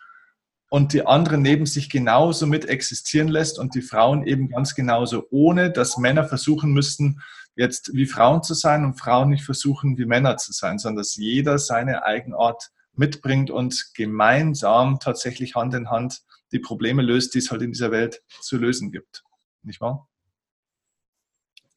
und 0.70 0.94
die 0.94 1.06
anderen 1.06 1.42
neben 1.42 1.66
sich 1.66 1.90
genauso 1.90 2.48
mit 2.48 2.66
existieren 2.66 3.28
lässt 3.28 3.60
und 3.60 3.76
die 3.76 3.82
Frauen 3.82 4.26
eben 4.26 4.50
ganz 4.50 4.74
genauso, 4.74 5.26
ohne 5.30 5.72
dass 5.72 5.98
Männer 5.98 6.24
versuchen 6.24 6.72
müssten, 6.72 7.22
jetzt 7.56 7.94
wie 7.94 8.06
Frauen 8.06 8.44
zu 8.44 8.54
sein 8.54 8.86
und 8.86 9.00
Frauen 9.00 9.30
nicht 9.30 9.44
versuchen, 9.44 9.98
wie 9.98 10.06
Männer 10.06 10.38
zu 10.38 10.54
sein, 10.54 10.80
sondern 10.80 11.02
dass 11.02 11.16
jeder 11.16 11.58
seine 11.58 12.04
Eigenart 12.04 12.72
mitbringt 12.94 13.52
und 13.52 13.92
gemeinsam 13.96 15.00
tatsächlich 15.00 15.56
Hand 15.56 15.74
in 15.74 15.90
Hand 15.90 16.22
die 16.52 16.60
Probleme 16.60 17.02
löst, 17.02 17.34
die 17.34 17.40
es 17.40 17.52
halt 17.52 17.62
in 17.62 17.72
dieser 17.72 17.92
Welt 17.92 18.22
zu 18.42 18.58
lösen 18.58 18.92
gibt. 18.92 19.24
Nicht 19.64 19.82
wahr? 19.82 20.08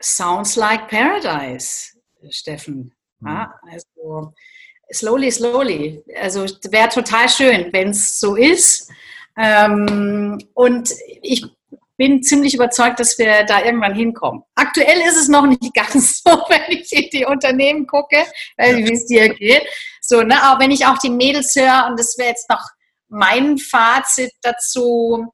Sounds 0.02 0.56
like 0.56 0.88
paradise, 0.88 1.96
Steffen. 2.30 2.94
Mhm. 3.20 3.28
Ja, 3.28 3.60
also 3.70 4.32
slowly, 4.92 5.30
slowly. 5.30 6.04
Also 6.20 6.44
wäre 6.70 6.88
total 6.88 7.28
schön, 7.28 7.72
wenn 7.72 7.90
es 7.90 8.20
so 8.20 8.36
ist. 8.36 8.90
Ähm, 9.36 10.38
und 10.54 10.90
ich 11.22 11.44
bin 11.96 12.22
ziemlich 12.22 12.54
überzeugt, 12.54 12.98
dass 12.98 13.18
wir 13.18 13.44
da 13.44 13.64
irgendwann 13.64 13.94
hinkommen. 13.94 14.42
Aktuell 14.54 15.00
ist 15.02 15.16
es 15.16 15.28
noch 15.28 15.46
nicht 15.46 15.74
ganz 15.74 16.22
so, 16.22 16.30
wenn 16.48 16.78
ich 16.78 16.92
in 16.92 17.08
die 17.10 17.24
Unternehmen 17.24 17.86
gucke, 17.86 18.24
wie 18.56 18.92
es 18.92 19.06
dir 19.06 19.28
geht. 19.34 19.62
So, 20.00 20.22
ne? 20.22 20.42
Aber 20.42 20.60
wenn 20.60 20.70
ich 20.70 20.86
auch 20.86 20.98
die 20.98 21.10
Mädels 21.10 21.54
höre, 21.54 21.86
und 21.88 21.98
das 21.98 22.18
wäre 22.18 22.30
jetzt 22.30 22.50
noch 22.50 22.62
mein 23.08 23.58
Fazit 23.58 24.32
dazu, 24.42 25.32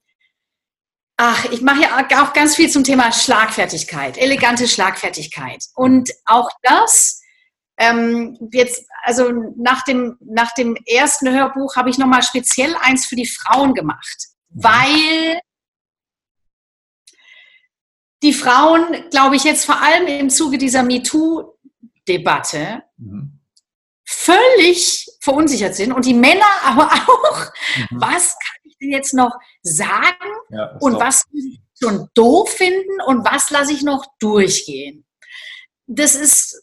Ach, 1.23 1.45
ich 1.51 1.61
mache 1.61 1.83
ja 1.83 2.25
auch 2.25 2.33
ganz 2.33 2.57
viel 2.57 2.71
zum 2.71 2.83
Thema 2.83 3.13
Schlagfertigkeit, 3.13 4.17
elegante 4.17 4.67
Schlagfertigkeit. 4.67 5.63
Und 5.75 6.11
auch 6.25 6.49
das, 6.63 7.21
ähm, 7.77 8.39
jetzt, 8.53 8.87
also 9.03 9.31
nach 9.59 9.85
dem, 9.85 10.17
nach 10.21 10.55
dem 10.55 10.79
ersten 10.87 11.29
Hörbuch 11.29 11.77
habe 11.77 11.91
ich 11.91 11.99
nochmal 11.99 12.23
speziell 12.23 12.75
eins 12.81 13.05
für 13.05 13.17
die 13.17 13.27
Frauen 13.27 13.75
gemacht, 13.75 14.29
mhm. 14.49 14.65
weil 14.65 15.41
die 18.23 18.33
Frauen, 18.33 19.11
glaube 19.11 19.37
ich, 19.37 19.45
jetzt 19.45 19.67
vor 19.67 19.83
allem 19.83 20.07
im 20.07 20.31
Zuge 20.31 20.57
dieser 20.57 20.83
MeToo-Debatte 20.83 22.83
mhm. 22.97 23.41
völlig 24.07 25.07
verunsichert 25.21 25.75
sind 25.75 25.93
und 25.93 26.07
die 26.07 26.15
Männer 26.15 26.49
aber 26.65 26.87
auch, 26.93 27.45
mhm. 27.77 28.01
was 28.01 28.39
kann 28.39 28.60
jetzt 28.81 29.15
noch 29.15 29.33
sagen 29.63 30.33
ja, 30.51 30.77
und 30.81 30.95
doch. 30.95 31.01
was 31.01 31.25
schon 31.83 32.09
doof 32.15 32.51
finden 32.51 33.01
und 33.07 33.25
was 33.25 33.51
lasse 33.51 33.73
ich 33.73 33.83
noch 33.83 34.07
durchgehen. 34.19 35.07
Das 35.87 36.15
ist 36.15 36.63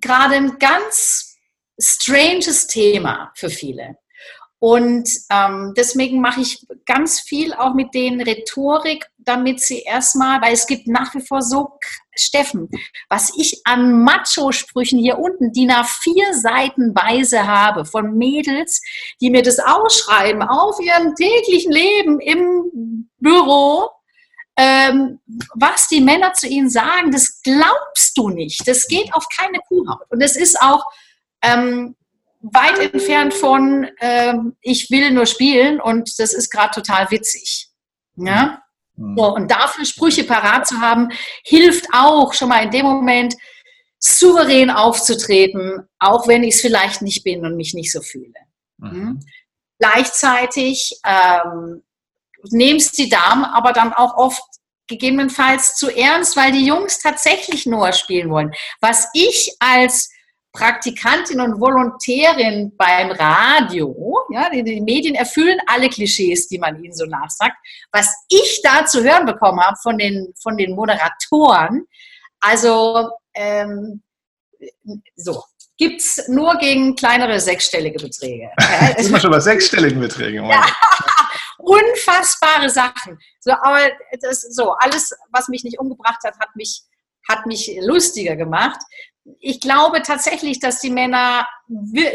gerade 0.00 0.36
ein 0.36 0.58
ganz 0.58 1.36
stranges 1.78 2.66
Thema 2.66 3.32
für 3.34 3.50
viele. 3.50 3.98
Und 4.64 5.10
ähm, 5.30 5.74
deswegen 5.76 6.22
mache 6.22 6.40
ich 6.40 6.66
ganz 6.86 7.20
viel 7.20 7.52
auch 7.52 7.74
mit 7.74 7.92
denen 7.92 8.22
Rhetorik, 8.22 9.04
damit 9.18 9.60
sie 9.60 9.80
erstmal, 9.80 10.40
weil 10.40 10.54
es 10.54 10.66
gibt 10.66 10.86
nach 10.86 11.14
wie 11.14 11.20
vor 11.20 11.42
so, 11.42 11.78
Steffen, 12.16 12.70
was 13.10 13.30
ich 13.36 13.60
an 13.66 14.02
Macho-Sprüchen 14.04 14.98
hier 14.98 15.18
unten, 15.18 15.52
die 15.52 15.66
nach 15.66 15.86
vier 15.86 16.32
Seitenweise 16.32 17.46
habe 17.46 17.84
von 17.84 18.16
Mädels, 18.16 18.80
die 19.20 19.28
mir 19.28 19.42
das 19.42 19.58
ausschreiben 19.58 20.40
auf 20.40 20.80
ihrem 20.80 21.14
täglichen 21.14 21.70
Leben 21.70 22.18
im 22.20 23.10
Büro, 23.18 23.90
ähm, 24.56 25.20
was 25.56 25.88
die 25.88 26.00
Männer 26.00 26.32
zu 26.32 26.46
ihnen 26.48 26.70
sagen, 26.70 27.10
das 27.10 27.42
glaubst 27.42 28.16
du 28.16 28.30
nicht. 28.30 28.66
Das 28.66 28.88
geht 28.88 29.12
auf 29.12 29.26
keine 29.28 29.58
Kuhhaut. 29.68 30.10
Und 30.10 30.22
es 30.22 30.36
ist 30.36 30.58
auch, 30.62 30.86
ähm, 31.42 31.96
weit 32.52 32.78
entfernt 32.78 33.32
von, 33.32 33.88
äh, 33.98 34.34
ich 34.60 34.90
will 34.90 35.10
nur 35.10 35.26
spielen 35.26 35.80
und 35.80 36.18
das 36.18 36.34
ist 36.34 36.50
gerade 36.50 36.74
total 36.74 37.10
witzig. 37.10 37.68
Ja? 38.16 38.62
Mhm. 38.96 39.16
So, 39.16 39.34
und 39.34 39.50
dafür 39.50 39.84
Sprüche 39.84 40.24
parat 40.24 40.66
zu 40.66 40.80
haben, 40.80 41.08
hilft 41.42 41.86
auch 41.92 42.34
schon 42.34 42.50
mal 42.50 42.64
in 42.64 42.70
dem 42.70 42.84
Moment 42.84 43.34
souverän 43.98 44.70
aufzutreten, 44.70 45.88
auch 45.98 46.28
wenn 46.28 46.42
ich 46.42 46.56
es 46.56 46.60
vielleicht 46.60 47.00
nicht 47.00 47.24
bin 47.24 47.46
und 47.46 47.56
mich 47.56 47.72
nicht 47.72 47.90
so 47.90 48.02
fühle. 48.02 48.34
Mhm. 48.76 48.90
Hm? 48.90 49.20
Gleichzeitig 49.78 51.00
ähm, 51.06 51.82
nehmst 52.50 52.98
die 52.98 53.08
Damen 53.08 53.44
aber 53.44 53.72
dann 53.72 53.92
auch 53.94 54.16
oft 54.16 54.42
gegebenenfalls 54.86 55.76
zu 55.76 55.88
ernst, 55.88 56.36
weil 56.36 56.52
die 56.52 56.66
Jungs 56.66 56.98
tatsächlich 56.98 57.64
nur 57.64 57.92
spielen 57.92 58.28
wollen. 58.30 58.52
Was 58.80 59.08
ich 59.14 59.56
als 59.58 60.10
Praktikantin 60.54 61.40
und 61.40 61.60
Volontärin 61.60 62.76
beim 62.76 63.10
Radio. 63.10 64.24
Ja, 64.30 64.48
die, 64.48 64.62
die, 64.62 64.80
Medien 64.80 65.16
erfüllen 65.16 65.58
alle 65.66 65.88
Klischees, 65.88 66.46
die 66.46 66.58
man 66.58 66.82
ihnen 66.82 66.94
so 66.94 67.06
nachsagt. 67.06 67.56
Was 67.90 68.14
ich 68.28 68.60
da 68.62 68.86
zu 68.86 69.02
hören 69.02 69.26
bekommen 69.26 69.60
habe 69.60 69.76
von 69.82 69.98
den, 69.98 70.32
von 70.40 70.56
den 70.56 70.76
Moderatoren, 70.76 71.86
also 72.38 73.10
ähm, 73.34 74.00
so, 75.16 75.42
gibt 75.76 76.00
es 76.00 76.28
nur 76.28 76.56
gegen 76.58 76.94
kleinere 76.94 77.40
sechsstellige 77.40 77.98
Beträge. 77.98 78.48
Jetzt 78.88 79.02
sind 79.02 79.12
wir 79.12 79.20
schon 79.20 79.32
bei 79.32 79.40
sechsstelligen 79.40 79.98
Beträgen. 79.98 80.46
Ja, 80.46 80.64
unfassbare 81.58 82.70
Sachen. 82.70 83.18
So, 83.40 83.50
aber 83.50 83.90
das, 84.20 84.42
so, 84.42 84.70
alles, 84.74 85.12
was 85.32 85.48
mich 85.48 85.64
nicht 85.64 85.80
umgebracht 85.80 86.22
hat, 86.22 86.38
hat 86.38 86.54
mich, 86.54 86.82
hat 87.28 87.44
mich 87.46 87.76
lustiger 87.82 88.36
gemacht 88.36 88.78
ich 89.40 89.60
glaube 89.60 90.02
tatsächlich, 90.02 90.60
dass 90.60 90.80
die 90.80 90.90
Männer 90.90 91.46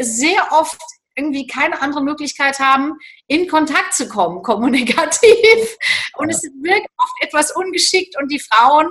sehr 0.00 0.52
oft 0.52 0.80
irgendwie 1.16 1.46
keine 1.46 1.80
andere 1.82 2.02
Möglichkeit 2.02 2.60
haben, 2.60 2.94
in 3.26 3.48
Kontakt 3.48 3.94
zu 3.94 4.08
kommen, 4.08 4.42
kommunikativ. 4.42 5.76
Und 6.16 6.30
es 6.30 6.42
wirkt 6.42 6.88
oft 6.98 7.14
etwas 7.20 7.52
ungeschickt 7.52 8.16
und 8.20 8.30
die 8.30 8.40
Frauen 8.40 8.90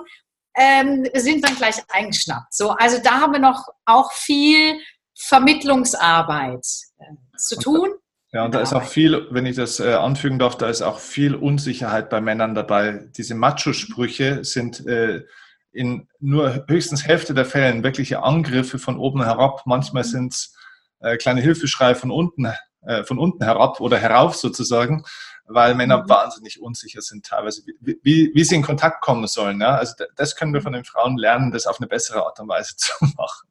ähm, 0.56 1.08
sind 1.14 1.48
dann 1.48 1.56
gleich 1.56 1.78
eingeschnappt. 1.90 2.54
So, 2.54 2.72
also 2.72 2.98
da 3.02 3.22
haben 3.22 3.34
wir 3.34 3.40
noch 3.40 3.68
auch 3.86 4.12
viel 4.12 4.80
Vermittlungsarbeit 5.16 6.66
äh, 7.00 7.38
zu 7.38 7.58
tun. 7.58 7.90
Ja, 8.32 8.46
und 8.46 8.54
da 8.54 8.62
ist 8.62 8.74
auch 8.74 8.84
viel, 8.84 9.28
wenn 9.32 9.48
ich 9.48 9.56
das 9.56 9.80
äh, 9.80 9.94
anfügen 9.94 10.38
darf, 10.38 10.56
da 10.56 10.70
ist 10.70 10.84
auch 10.84 11.00
viel 11.00 11.34
Unsicherheit 11.34 12.12
bei 12.12 12.22
Männern 12.22 12.54
dabei. 12.54 13.10
Diese 13.18 13.34
Macho-Sprüche 13.34 14.44
sind 14.44 14.86
äh, 14.86 15.24
in 15.72 16.08
nur 16.20 16.66
höchstens 16.68 17.06
Hälfte 17.06 17.34
der 17.34 17.46
Fällen 17.46 17.84
wirkliche 17.84 18.24
Angriffe 18.24 18.80
von 18.80 18.98
oben 18.98 19.24
herab. 19.24 19.64
Manchmal 19.66 20.04
mhm. 20.04 20.08
sind 20.08 20.34
es 20.34 20.56
äh, 21.00 21.18
kleine 21.18 21.42
Hilfeschreie 21.42 21.96
von 21.96 22.12
unten, 22.12 22.52
äh, 22.82 23.04
von 23.04 23.20
unten 23.20 23.44
herab 23.44 23.80
oder 23.80 23.98
herauf 23.98 24.36
sozusagen, 24.36 25.04
weil 25.46 25.76
Männer 25.76 26.04
mhm. 26.04 26.10
wahnsinnig 26.10 26.62
unsicher 26.62 27.02
sind 27.02 27.26
teilweise, 27.26 27.64
wie, 27.66 28.00
wie, 28.02 28.32
wie, 28.34 28.44
sie 28.44 28.56
in 28.56 28.64
Kontakt 28.64 29.02
kommen 29.02 29.28
sollen. 29.28 29.62
Ja? 29.62 29.76
Also 29.76 30.04
das 30.16 30.36
können 30.36 30.54
wir 30.54 30.62
von 30.62 30.74
den 30.74 30.86
Frauen 30.86 31.18
lernen, 31.18 31.52
das 31.52 31.68
auf 31.68 31.80
eine 31.80 31.88
bessere 31.88 32.26
Art 32.26 32.40
und 32.40 32.48
Weise 32.48 32.76
zu 32.78 32.94
machen. 33.18 33.50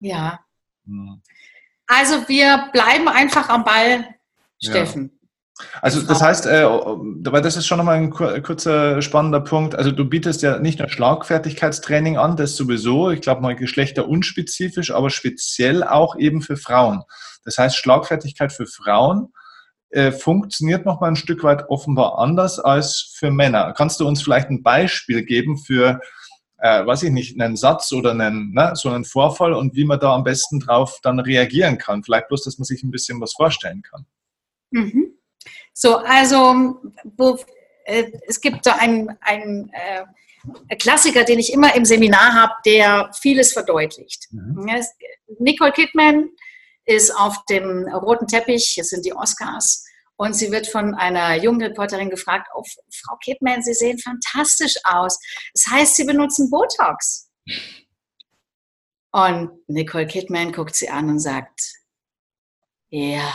Ja. 0.00 0.40
Mhm. 0.84 1.22
Also 1.86 2.28
wir 2.28 2.68
bleiben 2.72 3.08
einfach 3.08 3.48
am 3.48 3.64
Ball, 3.64 4.14
Steffen. 4.62 5.10
Ja. 5.12 5.17
Also 5.82 6.02
das 6.02 6.22
heißt, 6.22 6.46
äh, 6.46 6.64
weil 6.64 7.42
das 7.42 7.56
ist 7.56 7.66
schon 7.66 7.78
nochmal 7.78 7.96
ein 7.96 8.10
kurzer 8.10 9.02
spannender 9.02 9.40
Punkt. 9.40 9.74
Also 9.74 9.90
du 9.90 10.04
bietest 10.04 10.42
ja 10.42 10.58
nicht 10.58 10.78
nur 10.78 10.88
Schlagfertigkeitstraining 10.88 12.16
an, 12.16 12.36
das 12.36 12.56
sowieso, 12.56 13.10
ich 13.10 13.20
glaube 13.20 13.42
mal 13.42 13.56
geschlechterunspezifisch, 13.56 14.92
aber 14.92 15.10
speziell 15.10 15.82
auch 15.82 16.16
eben 16.16 16.42
für 16.42 16.56
Frauen. 16.56 17.02
Das 17.44 17.58
heißt, 17.58 17.76
Schlagfertigkeit 17.76 18.52
für 18.52 18.66
Frauen 18.66 19.32
äh, 19.90 20.12
funktioniert 20.12 20.84
nochmal 20.84 21.10
ein 21.10 21.16
Stück 21.16 21.42
weit 21.42 21.68
offenbar 21.70 22.18
anders 22.18 22.58
als 22.58 23.14
für 23.14 23.30
Männer. 23.30 23.72
Kannst 23.76 24.00
du 24.00 24.06
uns 24.06 24.22
vielleicht 24.22 24.50
ein 24.50 24.62
Beispiel 24.62 25.24
geben 25.24 25.56
für, 25.56 26.00
äh, 26.58 26.84
weiß 26.84 27.04
ich 27.04 27.10
nicht, 27.10 27.40
einen 27.40 27.56
Satz 27.56 27.92
oder 27.92 28.10
einen, 28.10 28.52
ne, 28.52 28.72
so 28.74 28.90
einen 28.90 29.04
Vorfall 29.04 29.54
und 29.54 29.74
wie 29.74 29.84
man 29.84 29.98
da 29.98 30.14
am 30.14 30.24
besten 30.24 30.60
drauf 30.60 30.98
dann 31.02 31.18
reagieren 31.20 31.78
kann? 31.78 32.04
Vielleicht 32.04 32.28
bloß, 32.28 32.44
dass 32.44 32.58
man 32.58 32.64
sich 32.64 32.82
ein 32.82 32.90
bisschen 32.90 33.20
was 33.20 33.32
vorstellen 33.32 33.82
kann. 33.82 34.06
Mhm. 34.70 35.17
So, 35.80 35.98
also 35.98 36.80
wo, 37.16 37.38
äh, 37.84 38.10
es 38.26 38.40
gibt 38.40 38.66
da 38.66 38.72
einen, 38.72 39.16
einen 39.20 39.70
äh, 39.72 40.74
Klassiker, 40.74 41.22
den 41.22 41.38
ich 41.38 41.52
immer 41.52 41.72
im 41.76 41.84
Seminar 41.84 42.34
habe, 42.34 42.54
der 42.66 43.12
vieles 43.20 43.52
verdeutlicht. 43.52 44.26
Mhm. 44.32 44.68
Nicole 45.38 45.70
Kidman 45.70 46.30
ist 46.84 47.12
auf 47.12 47.44
dem 47.44 47.86
roten 47.94 48.26
Teppich, 48.26 48.76
es 48.76 48.90
sind 48.90 49.06
die 49.06 49.12
Oscars, 49.12 49.84
Und 50.16 50.34
sie 50.34 50.50
wird 50.50 50.66
von 50.66 50.96
einer 50.96 51.36
jungen 51.36 51.62
Reporterin 51.62 52.10
gefragt, 52.10 52.48
oh, 52.56 52.64
Frau 52.90 53.16
Kidman, 53.22 53.62
Sie 53.62 53.74
sehen 53.74 54.00
fantastisch 54.00 54.74
aus. 54.82 55.16
Das 55.54 55.66
heißt, 55.70 55.94
Sie 55.94 56.04
benutzen 56.04 56.50
Botox. 56.50 57.30
Und 59.12 59.52
Nicole 59.68 60.08
Kidman 60.08 60.50
guckt 60.50 60.74
sie 60.74 60.88
an 60.88 61.08
und 61.08 61.20
sagt, 61.20 61.60
ja, 62.90 63.32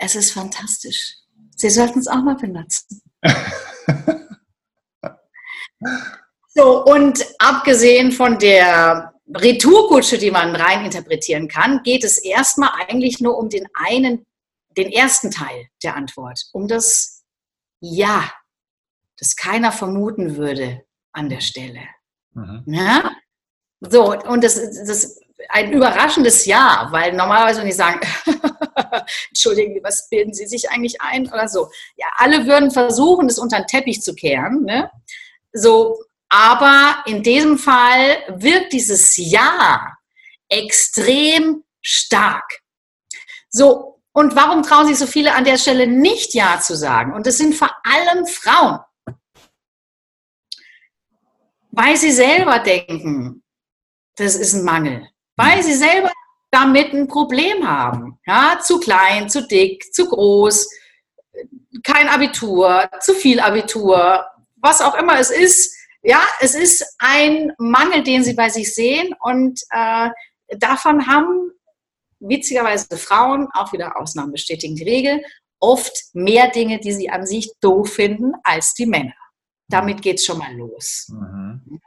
es 0.00 0.14
ist 0.14 0.32
fantastisch. 0.32 1.16
Sie 1.56 1.70
sollten 1.70 1.98
es 1.98 2.08
auch 2.08 2.22
mal 2.22 2.36
benutzen. 2.36 3.02
so, 6.54 6.84
und 6.84 7.24
abgesehen 7.38 8.12
von 8.12 8.38
der 8.38 9.12
Retourkutsche, 9.34 10.18
die 10.18 10.30
man 10.30 10.56
rein 10.56 10.84
interpretieren 10.84 11.48
kann, 11.48 11.82
geht 11.82 12.02
es 12.02 12.18
erstmal 12.18 12.70
eigentlich 12.88 13.20
nur 13.20 13.36
um 13.36 13.48
den 13.48 13.68
einen, 13.74 14.26
den 14.76 14.90
ersten 14.90 15.30
Teil 15.30 15.68
der 15.82 15.96
Antwort, 15.96 16.40
um 16.52 16.66
das 16.66 17.22
Ja, 17.80 18.32
das 19.18 19.36
keiner 19.36 19.70
vermuten 19.70 20.36
würde 20.36 20.84
an 21.12 21.28
der 21.28 21.40
Stelle. 21.40 21.82
Mhm. 22.32 22.62
Ja? 22.66 23.12
So, 23.80 24.14
und 24.14 24.42
das, 24.42 24.56
ist 24.56 25.22
ein 25.48 25.72
überraschendes 25.72 26.46
Ja, 26.46 26.88
weil 26.90 27.12
normalerweise, 27.12 27.60
wenn 27.60 27.66
die 27.66 27.72
sagen, 27.72 28.00
entschuldigen 29.28 29.74
Sie, 29.74 29.80
was 29.82 30.08
bilden 30.08 30.32
Sie 30.32 30.46
sich 30.46 30.70
eigentlich 30.70 31.00
ein 31.00 31.26
oder 31.32 31.48
so. 31.48 31.68
Ja, 31.96 32.06
alle 32.16 32.46
würden 32.46 32.70
versuchen, 32.70 33.28
das 33.28 33.38
unter 33.38 33.58
den 33.58 33.66
Teppich 33.66 34.02
zu 34.02 34.14
kehren. 34.14 34.64
Ne? 34.64 34.90
So, 35.52 35.98
aber 36.28 37.02
in 37.06 37.22
diesem 37.22 37.58
Fall 37.58 38.18
wirkt 38.28 38.72
dieses 38.72 39.16
Ja 39.16 39.96
extrem 40.48 41.64
stark. 41.80 42.60
So, 43.48 44.00
und 44.12 44.36
warum 44.36 44.62
trauen 44.62 44.86
sich 44.86 44.98
so 44.98 45.06
viele 45.06 45.34
an 45.34 45.44
der 45.44 45.58
Stelle 45.58 45.86
nicht 45.86 46.34
Ja 46.34 46.60
zu 46.60 46.76
sagen? 46.76 47.14
Und 47.14 47.26
es 47.26 47.38
sind 47.38 47.54
vor 47.54 47.70
allem 47.84 48.26
Frauen. 48.26 48.80
Weil 51.70 51.96
sie 51.96 52.10
selber 52.10 52.58
denken, 52.58 53.44
das 54.16 54.34
ist 54.34 54.54
ein 54.54 54.64
Mangel. 54.64 55.08
Weil 55.36 55.62
sie 55.62 55.74
selber 55.74 56.10
damit 56.50 56.92
ein 56.92 57.08
Problem 57.08 57.68
haben. 57.68 58.18
Ja, 58.26 58.58
zu 58.62 58.80
klein, 58.80 59.28
zu 59.28 59.46
dick, 59.46 59.92
zu 59.94 60.06
groß, 60.06 60.68
kein 61.84 62.08
Abitur, 62.08 62.88
zu 63.00 63.14
viel 63.14 63.40
Abitur, 63.40 64.24
was 64.56 64.82
auch 64.82 64.94
immer 64.94 65.18
es 65.18 65.30
ist 65.30 65.76
ja, 66.02 66.22
es 66.40 66.54
ist 66.54 66.96
ein 66.98 67.52
Mangel, 67.58 68.02
den 68.02 68.24
sie 68.24 68.32
bei 68.32 68.48
sich 68.48 68.74
sehen 68.74 69.14
und 69.20 69.60
äh, 69.70 70.08
davon 70.58 71.06
haben 71.06 71.50
witzigerweise 72.20 72.96
Frauen, 72.96 73.48
auch 73.52 73.72
wieder 73.72 73.98
Ausnahmen 74.00 74.32
bestätigen 74.32 74.76
die 74.76 74.84
Regel, 74.84 75.22
oft 75.58 75.92
mehr 76.14 76.50
Dinge, 76.50 76.80
die 76.80 76.92
sie 76.92 77.10
an 77.10 77.26
sich 77.26 77.52
doof 77.60 77.92
finden, 77.94 78.32
als 78.44 78.74
die 78.74 78.86
Männer. 78.86 79.14
Damit 79.68 80.02
geht 80.02 80.16
es 80.18 80.24
schon 80.24 80.38
mal 80.38 80.54
los. 80.54 81.08
Mhm. 81.12 81.80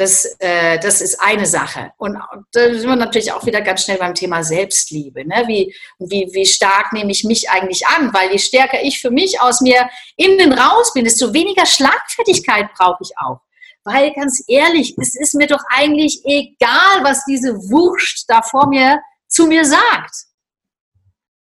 Das, 0.00 0.24
äh, 0.38 0.78
das 0.78 1.02
ist 1.02 1.20
eine 1.20 1.44
Sache. 1.44 1.92
Und 1.98 2.16
da 2.52 2.72
sind 2.72 2.88
wir 2.88 2.96
natürlich 2.96 3.32
auch 3.32 3.44
wieder 3.44 3.60
ganz 3.60 3.84
schnell 3.84 3.98
beim 3.98 4.14
Thema 4.14 4.42
Selbstliebe. 4.42 5.28
Ne? 5.28 5.44
Wie, 5.46 5.76
wie, 5.98 6.26
wie 6.32 6.46
stark 6.46 6.94
nehme 6.94 7.12
ich 7.12 7.22
mich 7.24 7.50
eigentlich 7.50 7.86
an? 7.86 8.10
Weil 8.14 8.32
je 8.32 8.38
stärker 8.38 8.82
ich 8.82 8.98
für 8.98 9.10
mich 9.10 9.42
aus 9.42 9.60
mir 9.60 9.90
innen 10.16 10.54
raus 10.54 10.94
bin, 10.94 11.04
desto 11.04 11.34
weniger 11.34 11.66
Schlagfertigkeit 11.66 12.72
brauche 12.72 13.02
ich 13.02 13.10
auch. 13.18 13.42
Weil 13.84 14.14
ganz 14.14 14.42
ehrlich, 14.48 14.96
es 14.96 15.14
ist 15.16 15.34
mir 15.34 15.46
doch 15.46 15.62
eigentlich 15.68 16.22
egal, 16.24 17.02
was 17.02 17.26
diese 17.26 17.54
Wurst 17.54 18.24
da 18.28 18.40
vor 18.40 18.68
mir 18.68 19.02
zu 19.28 19.48
mir 19.48 19.66
sagt. 19.66 20.14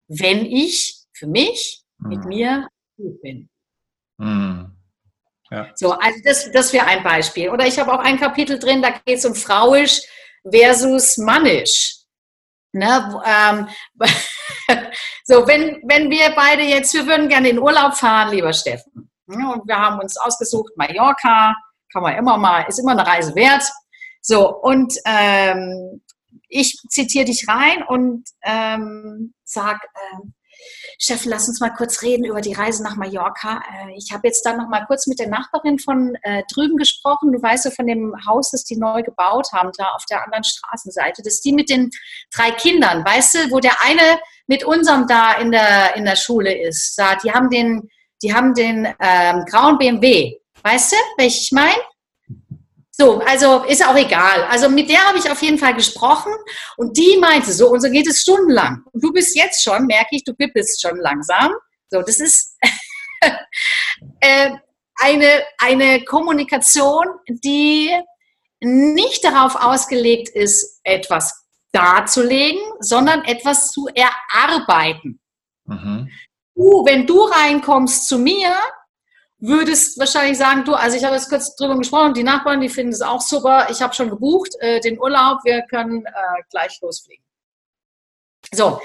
Wenn 0.09 0.47
ich 0.47 1.05
für 1.13 1.27
mich 1.27 1.83
mit 1.99 2.21
mhm. 2.21 2.29
mir 2.29 2.69
gut 2.97 3.21
bin. 3.21 3.51
Mhm. 4.17 4.76
So, 5.75 5.93
also 5.93 6.19
das, 6.25 6.51
das 6.51 6.73
wäre 6.73 6.87
ein 6.87 7.03
Beispiel. 7.03 7.51
Oder 7.51 7.67
ich 7.67 7.79
habe 7.79 7.93
auch 7.93 8.01
ein 8.01 8.19
Kapitel 8.19 8.59
drin, 8.59 8.83
da 8.83 8.91
geht 8.91 9.19
es 9.19 9.25
um 9.25 9.35
frauisch 9.35 10.01
versus 10.51 11.17
mannisch. 11.19 11.97
Ne, 12.73 13.23
ähm, 13.25 13.69
so, 15.25 15.47
wenn, 15.47 15.83
wenn 15.87 16.11
wir 16.11 16.35
beide 16.37 16.63
jetzt, 16.63 16.93
wir 16.93 17.07
würden 17.07 17.29
gerne 17.29 17.49
in 17.49 17.59
Urlaub 17.59 17.95
fahren, 17.95 18.35
lieber 18.35 18.53
Steffen. 18.53 19.11
Und 19.27 19.67
wir 19.67 19.77
haben 19.77 19.99
uns 19.99 20.17
ausgesucht, 20.19 20.73
Mallorca, 20.77 21.55
kann 21.93 22.03
man 22.03 22.17
immer 22.17 22.37
mal, 22.37 22.67
ist 22.69 22.79
immer 22.79 22.93
eine 22.93 23.07
Reise 23.07 23.35
wert. 23.35 23.65
So, 24.21 24.55
und 24.61 24.93
ähm, 25.07 26.03
ich 26.49 26.77
zitiere 26.89 27.25
dich 27.25 27.49
rein 27.49 27.83
und 27.83 28.29
ähm, 28.43 29.33
sag, 29.45 29.83
äh, 29.83 30.27
Steffen, 30.99 31.31
lass 31.31 31.49
uns 31.49 31.61
mal 31.61 31.71
kurz 31.71 32.03
reden 32.03 32.25
über 32.25 32.41
die 32.41 32.55
Reise 32.55 32.83
nach 32.83 32.97
Mallorca. 32.97 33.63
Äh, 33.71 33.97
ich 33.97 34.13
habe 34.13 34.27
jetzt 34.27 34.45
dann 34.47 34.57
noch 34.57 34.69
mal 34.69 34.85
kurz 34.87 35.07
mit 35.07 35.19
der 35.19 35.29
Nachbarin 35.29 35.79
von 35.79 36.17
äh, 36.23 36.43
drüben 36.53 36.77
gesprochen. 36.77 37.33
Du 37.33 37.43
weißt 37.43 37.67
ja 37.67 37.71
von 37.71 37.87
dem 37.87 38.15
Haus, 38.27 38.51
das 38.51 38.65
die 38.65 38.77
neu 38.77 39.03
gebaut 39.03 39.49
haben, 39.53 39.71
da 39.77 39.89
auf 39.91 40.05
der 40.07 40.25
anderen 40.25 40.45
Straßenseite. 40.45 41.23
Das 41.23 41.35
ist 41.35 41.45
die 41.45 41.53
mit 41.53 41.69
den 41.69 41.91
drei 42.35 42.51
Kindern, 42.53 43.05
weißt 43.05 43.35
du, 43.35 43.51
wo 43.51 43.61
der 43.61 43.77
eine 43.85 44.19
mit 44.47 44.65
unserem 44.65 45.07
da 45.07 45.35
in 45.35 45.53
der, 45.53 45.97
in 45.97 46.05
der 46.05 46.17
Schule 46.17 46.57
ist. 46.67 46.99
Da, 46.99 47.17
die 47.17 47.33
haben 47.33 47.51
den, 47.51 47.89
die 48.23 48.35
haben 48.35 48.55
den 48.55 48.87
ähm, 49.01 49.45
grauen 49.45 49.79
BMW. 49.79 50.39
Weißt 50.63 50.93
du, 50.93 50.97
welche 51.19 51.41
ich 51.41 51.53
meine? 51.53 51.77
So, 52.99 53.19
also 53.19 53.65
ist 53.65 53.87
auch 53.87 53.97
egal. 53.97 54.45
Also 54.45 54.71
mit 54.71 54.89
der 54.89 55.07
habe 55.07 55.19
ich 55.19 55.31
auf 55.31 55.43
jeden 55.43 55.59
Fall 55.59 55.75
gesprochen 55.75 56.33
und 56.79 56.97
die 56.97 57.19
meinte 57.19 57.53
so, 57.53 57.69
und 57.69 57.83
so 57.83 57.91
geht 57.91 58.07
es 58.07 58.23
stundenlang. 58.23 58.85
Und 58.91 59.05
du 59.05 59.13
bist 59.13 59.37
jetzt 59.37 59.63
schon, 59.63 59.85
merke 59.85 60.17
ich, 60.17 60.25
du 60.25 60.33
bippelst 60.33 60.81
schon 60.81 60.99
langsam. 61.01 61.53
So, 61.91 62.01
das 62.01 62.21
ist 62.21 62.57
äh, 64.21 64.51
eine, 64.95 65.43
eine 65.59 66.05
Kommunikation, 66.05 67.05
die 67.29 67.95
nicht 68.61 69.23
darauf 69.23 69.57
ausgelegt 69.57 70.31
ist, 70.31 70.81
etwas 70.83 71.45
darzulegen, 71.73 72.63
sondern 72.81 73.25
etwas 73.25 73.73
zu 73.73 73.89
erarbeiten. 73.95 75.21
Mhm. 75.67 76.11
Du, 76.55 76.85
wenn 76.87 77.07
du 77.07 77.25
reinkommst 77.25 78.09
zu 78.09 78.19
mir 78.19 78.57
würdest 79.39 79.99
wahrscheinlich 79.99 80.39
sagen, 80.39 80.65
du, 80.65 80.75
also 80.75 80.97
ich 80.97 81.05
habe 81.05 81.15
jetzt 81.15 81.29
kurz 81.29 81.55
drüber 81.57 81.77
gesprochen, 81.77 82.15
die 82.15 82.23
Nachbarn, 82.23 82.61
die 82.61 82.69
finden 82.69 82.93
es 82.93 83.03
auch 83.03 83.21
super. 83.21 83.69
Ich 83.71 83.83
habe 83.83 83.95
schon 83.95 84.11
gebucht, 84.11 84.55
äh, 84.61 84.81
den 84.81 84.99
Urlaub, 84.99 85.41
wir 85.45 85.63
können 85.63 86.05
äh, 86.07 86.43
gleich 86.51 86.81
losfliegen. 86.81 87.25
So, 88.55 88.81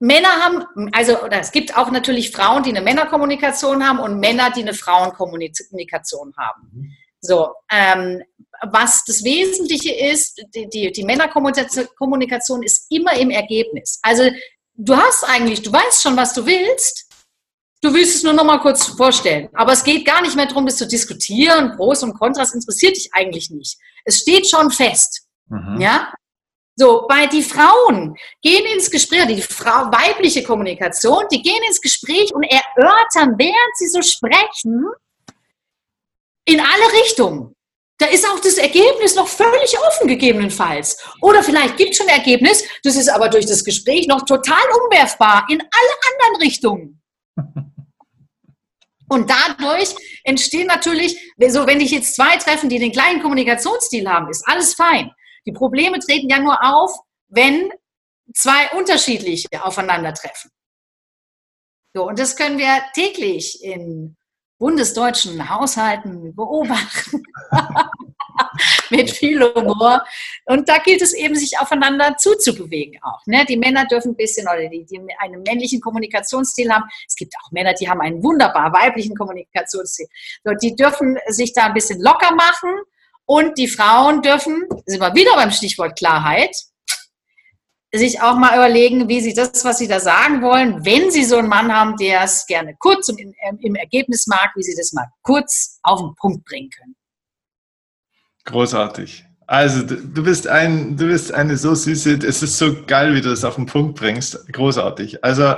Männer 0.00 0.28
haben, 0.28 0.90
also 0.92 1.22
oder 1.22 1.40
es 1.40 1.52
gibt 1.52 1.76
auch 1.76 1.90
natürlich 1.90 2.30
Frauen, 2.30 2.62
die 2.62 2.70
eine 2.70 2.82
Männerkommunikation 2.82 3.86
haben 3.86 4.00
und 4.00 4.18
Männer, 4.18 4.50
die 4.50 4.62
eine 4.62 4.74
Frauenkommunikation 4.74 6.34
haben. 6.36 6.96
So, 7.20 7.54
ähm, 7.70 8.22
was 8.70 9.04
das 9.04 9.24
Wesentliche 9.24 9.94
ist, 9.94 10.42
die, 10.54 10.68
die, 10.68 10.92
die 10.92 11.04
Männerkommunikation 11.04 12.62
ist 12.62 12.90
immer 12.90 13.14
im 13.14 13.30
Ergebnis. 13.30 13.98
Also 14.02 14.30
du 14.74 14.96
hast 14.96 15.24
eigentlich, 15.24 15.62
du 15.62 15.72
weißt 15.72 16.02
schon, 16.02 16.16
was 16.16 16.34
du 16.34 16.44
willst, 16.44 17.06
Du 17.84 17.92
willst 17.92 18.16
es 18.16 18.22
nur 18.22 18.32
noch 18.32 18.44
mal 18.44 18.60
kurz 18.60 18.86
vorstellen. 18.86 19.50
Aber 19.52 19.72
es 19.72 19.84
geht 19.84 20.06
gar 20.06 20.22
nicht 20.22 20.34
mehr 20.34 20.46
darum, 20.46 20.64
das 20.64 20.76
zu 20.76 20.88
diskutieren. 20.88 21.76
Pros 21.76 22.02
und 22.02 22.14
Kontras 22.14 22.54
interessiert 22.54 22.96
dich 22.96 23.10
eigentlich 23.12 23.50
nicht. 23.50 23.76
Es 24.06 24.20
steht 24.20 24.48
schon 24.48 24.70
fest. 24.70 25.26
Mhm. 25.50 25.78
Ja? 25.78 26.10
So, 26.76 27.04
bei 27.06 27.26
die 27.26 27.42
Frauen 27.42 28.16
gehen 28.40 28.64
ins 28.72 28.90
Gespräch, 28.90 29.26
die 29.26 29.42
Frau, 29.42 29.92
weibliche 29.92 30.42
Kommunikation, 30.42 31.24
die 31.30 31.42
gehen 31.42 31.62
ins 31.68 31.78
Gespräch 31.78 32.34
und 32.34 32.44
erörtern, 32.44 33.34
während 33.36 33.76
sie 33.76 33.88
so 33.88 34.00
sprechen, 34.00 34.86
in 36.46 36.60
alle 36.60 36.92
Richtungen. 37.02 37.54
Da 37.98 38.06
ist 38.06 38.26
auch 38.26 38.40
das 38.40 38.56
Ergebnis 38.56 39.14
noch 39.14 39.28
völlig 39.28 39.78
offen, 39.78 40.08
gegebenenfalls. 40.08 40.96
Oder 41.20 41.42
vielleicht 41.42 41.76
gibt 41.76 41.90
es 41.90 41.98
schon 41.98 42.08
ein 42.08 42.18
Ergebnis, 42.18 42.64
das 42.82 42.96
ist 42.96 43.10
aber 43.10 43.28
durch 43.28 43.44
das 43.44 43.62
Gespräch 43.62 44.06
noch 44.06 44.24
total 44.24 44.64
umwerfbar 44.84 45.46
in 45.50 45.60
alle 45.60 46.24
anderen 46.30 46.42
Richtungen. 46.42 47.02
Und 49.08 49.30
dadurch 49.30 49.94
entstehen 50.24 50.66
natürlich, 50.66 51.18
so 51.48 51.66
wenn 51.66 51.78
dich 51.78 51.90
jetzt 51.90 52.14
zwei 52.14 52.36
treffen, 52.36 52.68
die 52.68 52.78
den 52.78 52.92
gleichen 52.92 53.22
Kommunikationsstil 53.22 54.08
haben, 54.08 54.30
ist 54.30 54.46
alles 54.46 54.74
fein. 54.74 55.10
Die 55.46 55.52
Probleme 55.52 55.98
treten 55.98 56.28
ja 56.28 56.38
nur 56.38 56.58
auf, 56.62 56.90
wenn 57.28 57.70
zwei 58.34 58.70
unterschiedliche 58.78 59.46
aufeinandertreffen. 59.62 60.50
So, 61.94 62.08
und 62.08 62.18
das 62.18 62.36
können 62.36 62.58
wir 62.58 62.82
täglich 62.94 63.62
in 63.62 64.16
bundesdeutschen 64.64 65.50
Haushalten 65.50 66.34
beobachten. 66.34 67.22
mit 68.90 69.10
viel 69.10 69.42
Humor. 69.42 70.02
Und 70.46 70.70
da 70.70 70.78
gilt 70.78 71.02
es 71.02 71.12
eben, 71.12 71.34
sich 71.34 71.58
aufeinander 71.58 72.16
zuzubewegen 72.16 72.98
auch. 73.02 73.20
Ne? 73.26 73.44
Die 73.46 73.58
Männer 73.58 73.84
dürfen 73.84 74.12
ein 74.12 74.16
bisschen, 74.16 74.48
oder 74.48 74.66
die, 74.68 74.86
die 74.86 75.00
einen 75.18 75.42
männlichen 75.42 75.82
Kommunikationsstil 75.82 76.72
haben. 76.72 76.84
Es 77.06 77.14
gibt 77.14 77.34
auch 77.36 77.52
Männer, 77.52 77.74
die 77.74 77.90
haben 77.90 78.00
einen 78.00 78.22
wunderbar 78.22 78.72
weiblichen 78.72 79.14
Kommunikationsstil. 79.14 80.06
Die 80.62 80.74
dürfen 80.74 81.18
sich 81.28 81.52
da 81.52 81.66
ein 81.66 81.74
bisschen 81.74 82.00
locker 82.00 82.34
machen. 82.34 82.70
Und 83.26 83.58
die 83.58 83.68
Frauen 83.68 84.22
dürfen, 84.22 84.64
sind 84.86 85.00
wir 85.00 85.14
wieder 85.14 85.34
beim 85.34 85.50
Stichwort 85.50 85.98
Klarheit, 85.98 86.56
sich 87.98 88.20
auch 88.20 88.36
mal 88.36 88.54
überlegen, 88.54 89.08
wie 89.08 89.20
sie 89.20 89.34
das, 89.34 89.64
was 89.64 89.78
sie 89.78 89.88
da 89.88 90.00
sagen 90.00 90.42
wollen, 90.42 90.84
wenn 90.84 91.10
sie 91.10 91.24
so 91.24 91.36
einen 91.36 91.48
Mann 91.48 91.72
haben, 91.72 91.96
der 91.96 92.22
es 92.22 92.46
gerne 92.46 92.74
kurz 92.78 93.08
und 93.08 93.20
in, 93.20 93.34
im 93.60 93.74
Ergebnis 93.74 94.26
mag, 94.26 94.50
wie 94.56 94.62
sie 94.62 94.74
das 94.76 94.92
mal 94.92 95.06
kurz 95.22 95.78
auf 95.82 96.00
den 96.00 96.14
Punkt 96.16 96.44
bringen 96.44 96.70
können. 96.70 96.96
Großartig. 98.44 99.24
Also 99.46 99.82
du 99.82 100.22
bist 100.22 100.48
ein, 100.48 100.96
du 100.96 101.06
bist 101.06 101.32
eine 101.32 101.56
so 101.56 101.74
süße, 101.74 102.18
es 102.26 102.42
ist 102.42 102.58
so 102.58 102.82
geil, 102.86 103.14
wie 103.14 103.20
du 103.20 103.28
das 103.28 103.44
auf 103.44 103.56
den 103.56 103.66
Punkt 103.66 103.98
bringst. 103.98 104.50
Großartig. 104.52 105.22
Also 105.22 105.54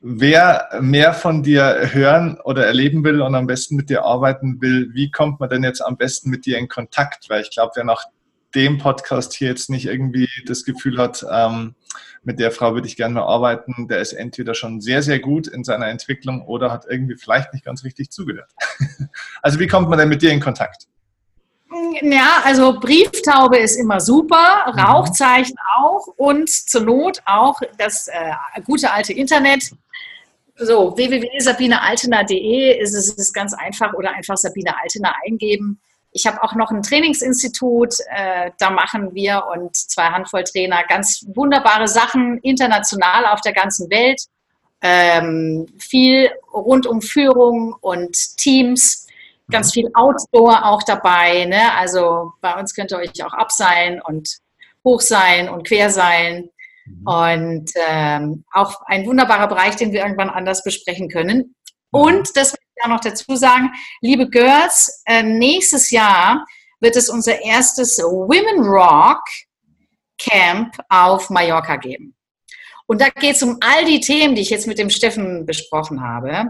wer 0.00 0.68
mehr 0.80 1.12
von 1.12 1.42
dir 1.42 1.90
hören 1.92 2.38
oder 2.44 2.66
erleben 2.66 3.02
will 3.04 3.20
und 3.20 3.34
am 3.34 3.46
besten 3.46 3.76
mit 3.76 3.90
dir 3.90 4.04
arbeiten 4.04 4.60
will, 4.60 4.90
wie 4.92 5.10
kommt 5.10 5.40
man 5.40 5.48
denn 5.48 5.64
jetzt 5.64 5.80
am 5.80 5.96
besten 5.96 6.30
mit 6.30 6.46
dir 6.46 6.58
in 6.58 6.68
Kontakt? 6.68 7.28
Weil 7.28 7.42
ich 7.42 7.50
glaube, 7.50 7.72
wer 7.74 7.84
nach 7.84 8.04
dem 8.54 8.78
Podcast 8.78 9.34
hier 9.34 9.48
jetzt 9.48 9.70
nicht 9.70 9.86
irgendwie 9.86 10.28
das 10.46 10.64
Gefühl 10.64 10.98
hat, 10.98 11.24
ähm, 11.30 11.74
mit 12.22 12.38
der 12.38 12.52
Frau 12.52 12.74
würde 12.74 12.86
ich 12.86 12.96
gerne 12.96 13.14
mal 13.14 13.22
arbeiten, 13.22 13.88
der 13.88 13.98
ist 14.00 14.12
entweder 14.12 14.54
schon 14.54 14.80
sehr, 14.80 15.02
sehr 15.02 15.18
gut 15.18 15.48
in 15.48 15.64
seiner 15.64 15.88
Entwicklung 15.88 16.42
oder 16.42 16.70
hat 16.70 16.84
irgendwie 16.88 17.16
vielleicht 17.16 17.52
nicht 17.52 17.64
ganz 17.64 17.84
richtig 17.84 18.10
zugehört. 18.10 18.50
also 19.42 19.58
wie 19.58 19.66
kommt 19.66 19.88
man 19.88 19.98
denn 19.98 20.08
mit 20.08 20.22
dir 20.22 20.30
in 20.30 20.40
Kontakt? 20.40 20.86
Ja, 22.02 22.42
also 22.44 22.78
Brieftaube 22.78 23.58
ist 23.58 23.76
immer 23.76 23.98
super, 24.00 24.66
mhm. 24.66 24.78
Rauchzeichen 24.78 25.56
auch 25.78 26.06
und 26.16 26.48
zur 26.48 26.82
Not 26.82 27.22
auch 27.24 27.60
das 27.78 28.08
äh, 28.08 28.32
gute 28.64 28.92
alte 28.92 29.12
Internet. 29.12 29.70
So, 30.56 30.96
www.sabinealtener.de 30.96 32.78
ist 32.78 32.94
es 32.94 33.14
ist 33.14 33.32
ganz 33.32 33.54
einfach 33.54 33.94
oder 33.94 34.14
einfach 34.14 34.36
Sabine 34.36 34.74
Altener 34.80 35.14
eingeben. 35.26 35.80
Ich 36.12 36.26
habe 36.26 36.42
auch 36.42 36.54
noch 36.54 36.70
ein 36.70 36.82
Trainingsinstitut, 36.82 37.94
äh, 38.10 38.50
da 38.58 38.70
machen 38.70 39.14
wir 39.14 39.44
und 39.52 39.74
zwei 39.74 40.04
Handvoll 40.04 40.44
Trainer 40.44 40.84
ganz 40.88 41.24
wunderbare 41.34 41.88
Sachen, 41.88 42.38
international 42.38 43.26
auf 43.26 43.40
der 43.40 43.52
ganzen 43.54 43.90
Welt. 43.90 44.22
Ähm, 44.82 45.66
viel 45.78 46.30
rund 46.52 46.86
um 46.86 47.00
Führung 47.00 47.74
und 47.80 48.36
Teams, 48.36 49.06
ganz 49.50 49.72
viel 49.72 49.88
Outdoor 49.94 50.66
auch 50.66 50.82
dabei. 50.82 51.44
Ne? 51.44 51.72
Also 51.76 52.32
bei 52.40 52.58
uns 52.58 52.74
könnt 52.74 52.90
ihr 52.90 52.98
euch 52.98 53.24
auch 53.24 53.32
abseilen 53.32 54.00
und 54.02 54.38
hochseilen 54.84 55.48
und 55.48 55.66
querseilen. 55.66 56.50
Mhm. 56.86 57.06
Und 57.06 57.70
ähm, 57.88 58.44
auch 58.52 58.82
ein 58.86 59.06
wunderbarer 59.06 59.46
Bereich, 59.46 59.76
den 59.76 59.92
wir 59.92 60.02
irgendwann 60.02 60.30
anders 60.30 60.64
besprechen 60.64 61.08
können. 61.08 61.54
Und 61.90 62.36
das 62.36 62.56
auch 62.82 62.88
noch 62.88 63.00
dazu 63.00 63.36
sagen, 63.36 63.70
liebe 64.00 64.28
Girls, 64.28 65.02
äh, 65.06 65.22
nächstes 65.22 65.90
Jahr 65.90 66.44
wird 66.80 66.96
es 66.96 67.08
unser 67.08 67.40
erstes 67.42 67.98
Women 67.98 68.64
Rock 68.64 69.22
Camp 70.18 70.74
auf 70.88 71.30
Mallorca 71.30 71.76
geben. 71.76 72.16
Und 72.86 73.00
da 73.00 73.08
geht 73.08 73.36
es 73.36 73.42
um 73.42 73.58
all 73.60 73.84
die 73.84 74.00
Themen, 74.00 74.34
die 74.34 74.42
ich 74.42 74.50
jetzt 74.50 74.66
mit 74.66 74.78
dem 74.78 74.90
Steffen 74.90 75.46
besprochen 75.46 76.02
habe 76.02 76.46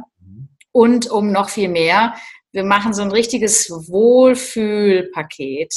und 0.73 1.09
um 1.11 1.31
noch 1.31 1.51
viel 1.51 1.69
mehr. 1.69 2.15
Wir 2.53 2.65
machen 2.65 2.95
so 2.95 3.03
ein 3.03 3.13
richtiges 3.13 3.71
Wohlfühlpaket 3.71 5.75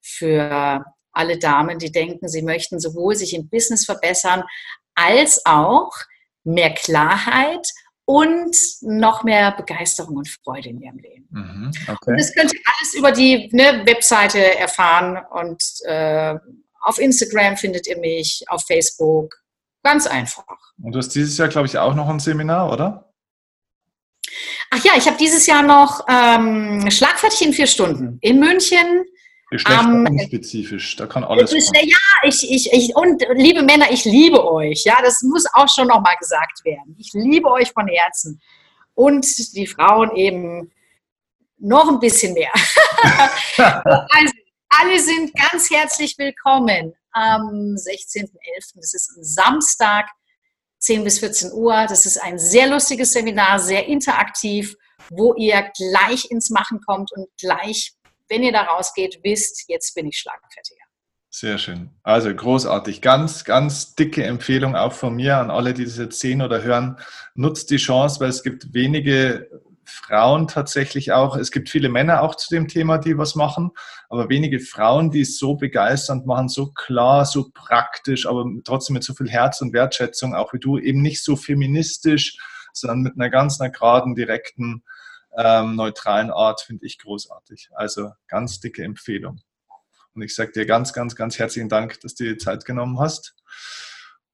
für 0.00 0.84
alle 1.12 1.38
Damen, 1.38 1.78
die 1.78 1.92
denken, 1.92 2.28
sie 2.28 2.42
möchten 2.42 2.80
sowohl 2.80 3.14
sich 3.14 3.34
im 3.34 3.48
Business 3.48 3.84
verbessern 3.84 4.42
als 4.94 5.46
auch 5.46 5.92
mehr 6.44 6.74
Klarheit 6.74 7.66
und 8.08 8.56
noch 8.80 9.22
mehr 9.22 9.52
Begeisterung 9.52 10.16
und 10.16 10.30
Freude 10.30 10.70
in 10.70 10.80
ihrem 10.80 10.96
Leben. 10.96 11.28
Mhm, 11.28 11.70
okay. 11.82 12.10
Und 12.10 12.18
das 12.18 12.34
könnt 12.34 12.54
ihr 12.54 12.60
alles 12.64 12.94
über 12.94 13.12
die 13.12 13.50
ne, 13.52 13.82
Webseite 13.84 14.58
erfahren 14.58 15.18
und 15.30 15.62
äh, 15.84 16.34
auf 16.80 16.98
Instagram 16.98 17.58
findet 17.58 17.86
ihr 17.86 17.98
mich, 17.98 18.44
auf 18.48 18.64
Facebook. 18.66 19.34
Ganz 19.82 20.06
einfach. 20.06 20.46
Und 20.82 20.92
du 20.92 20.98
hast 20.98 21.10
dieses 21.10 21.36
Jahr, 21.36 21.48
glaube 21.48 21.66
ich, 21.66 21.76
auch 21.76 21.94
noch 21.94 22.08
ein 22.08 22.18
Seminar, 22.18 22.72
oder? 22.72 23.12
Ach 24.70 24.82
ja, 24.82 24.92
ich 24.96 25.06
habe 25.06 25.18
dieses 25.18 25.46
Jahr 25.46 25.62
noch 25.62 26.06
ähm, 26.08 26.90
Schlagfertig 26.90 27.42
in 27.42 27.52
vier 27.52 27.66
Stunden 27.66 28.16
in 28.22 28.40
München 28.40 29.04
Geschlechterunspezifisch, 29.50 30.96
da 30.96 31.06
kann 31.06 31.24
alles 31.24 31.52
ist, 31.52 31.74
Ja, 31.74 31.96
ich, 32.22 32.50
ich, 32.50 32.70
ich, 32.72 32.94
und 32.94 33.24
liebe 33.34 33.62
Männer, 33.62 33.90
ich 33.90 34.04
liebe 34.04 34.44
euch. 34.44 34.84
Ja, 34.84 34.98
das 35.02 35.22
muss 35.22 35.46
auch 35.54 35.68
schon 35.68 35.88
nochmal 35.88 36.16
gesagt 36.20 36.64
werden. 36.64 36.94
Ich 36.98 37.10
liebe 37.14 37.50
euch 37.50 37.72
von 37.72 37.88
Herzen. 37.88 38.40
Und 38.94 39.26
die 39.54 39.66
Frauen 39.66 40.14
eben 40.16 40.70
noch 41.58 41.88
ein 41.88 41.98
bisschen 41.98 42.34
mehr. 42.34 42.52
also, 43.56 44.34
alle 44.68 45.00
sind 45.00 45.32
ganz 45.34 45.70
herzlich 45.70 46.16
willkommen 46.18 46.94
am 47.12 47.74
16.11. 47.74 48.26
Das 48.74 48.92
ist 48.92 49.16
ein 49.16 49.24
Samstag, 49.24 50.10
10 50.78 51.04
bis 51.04 51.20
14 51.20 51.52
Uhr. 51.52 51.86
Das 51.88 52.04
ist 52.04 52.18
ein 52.18 52.38
sehr 52.38 52.68
lustiges 52.68 53.12
Seminar, 53.12 53.58
sehr 53.60 53.86
interaktiv, 53.86 54.76
wo 55.10 55.34
ihr 55.34 55.70
gleich 55.76 56.30
ins 56.30 56.50
Machen 56.50 56.80
kommt 56.86 57.12
und 57.12 57.28
gleich 57.40 57.94
wenn 58.28 58.42
ihr 58.42 58.52
da 58.52 58.62
rausgeht, 58.62 59.20
wisst, 59.22 59.64
jetzt 59.68 59.94
bin 59.94 60.06
ich 60.06 60.18
schlagfertiger. 60.18 60.84
Sehr 61.30 61.58
schön. 61.58 61.90
Also 62.02 62.34
großartig. 62.34 63.02
Ganz, 63.02 63.44
ganz 63.44 63.94
dicke 63.94 64.24
Empfehlung 64.24 64.74
auch 64.74 64.92
von 64.92 65.14
mir 65.14 65.36
an 65.36 65.50
alle, 65.50 65.74
die 65.74 65.84
das 65.84 65.98
jetzt 65.98 66.20
sehen 66.20 66.40
oder 66.40 66.62
hören. 66.62 66.98
Nutzt 67.34 67.70
die 67.70 67.76
Chance, 67.76 68.20
weil 68.20 68.30
es 68.30 68.42
gibt 68.42 68.72
wenige 68.72 69.48
Frauen 69.84 70.48
tatsächlich 70.48 71.12
auch. 71.12 71.36
Es 71.36 71.50
gibt 71.50 71.68
viele 71.68 71.88
Männer 71.88 72.22
auch 72.22 72.34
zu 72.34 72.54
dem 72.54 72.68
Thema, 72.68 72.98
die 72.98 73.16
was 73.16 73.34
machen, 73.34 73.70
aber 74.08 74.28
wenige 74.28 74.60
Frauen, 74.60 75.10
die 75.10 75.22
es 75.22 75.38
so 75.38 75.54
begeisternd 75.54 76.26
machen, 76.26 76.48
so 76.48 76.72
klar, 76.72 77.24
so 77.24 77.50
praktisch, 77.52 78.26
aber 78.26 78.44
trotzdem 78.64 78.94
mit 78.94 79.04
so 79.04 79.14
viel 79.14 79.30
Herz 79.30 79.60
und 79.60 79.72
Wertschätzung, 79.72 80.34
auch 80.34 80.52
wie 80.52 80.58
du, 80.58 80.78
eben 80.78 81.00
nicht 81.00 81.24
so 81.24 81.36
feministisch, 81.36 82.38
sondern 82.72 83.02
mit 83.02 83.14
einer 83.14 83.30
ganz 83.30 83.60
einer 83.60 83.70
geraden, 83.70 84.14
direkten 84.14 84.82
ähm, 85.38 85.76
neutralen 85.76 86.30
Art 86.30 86.60
finde 86.62 86.84
ich 86.84 86.98
großartig. 86.98 87.70
Also 87.72 88.10
ganz 88.26 88.58
dicke 88.58 88.82
Empfehlung. 88.82 89.40
Und 90.14 90.22
ich 90.22 90.34
sage 90.34 90.50
dir 90.50 90.66
ganz, 90.66 90.92
ganz, 90.92 91.14
ganz 91.14 91.38
herzlichen 91.38 91.68
Dank, 91.68 92.00
dass 92.00 92.16
du 92.16 92.24
dir 92.24 92.38
Zeit 92.38 92.64
genommen 92.64 92.98
hast. 92.98 93.36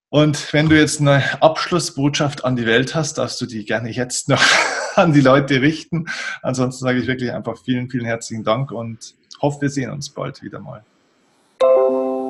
Und 0.08 0.52
wenn 0.54 0.68
du 0.68 0.78
jetzt 0.78 1.00
eine 1.00 1.42
Abschlussbotschaft 1.42 2.44
an 2.44 2.56
die 2.56 2.64
Welt 2.64 2.94
hast, 2.94 3.18
darfst 3.18 3.38
du 3.40 3.46
die 3.46 3.66
gerne 3.66 3.90
jetzt 3.90 4.30
noch 4.30 4.42
an 4.94 5.12
die 5.12 5.20
Leute 5.20 5.60
richten. 5.60 6.06
Ansonsten 6.40 6.84
sage 6.84 7.00
ich 7.00 7.06
wirklich 7.06 7.32
einfach 7.32 7.58
vielen, 7.62 7.90
vielen 7.90 8.06
herzlichen 8.06 8.44
Dank 8.44 8.70
und 8.70 9.14
hoffe, 9.42 9.62
wir 9.62 9.70
sehen 9.70 9.90
uns 9.90 10.08
bald 10.08 10.42
wieder 10.42 10.60
mal. 10.60 10.84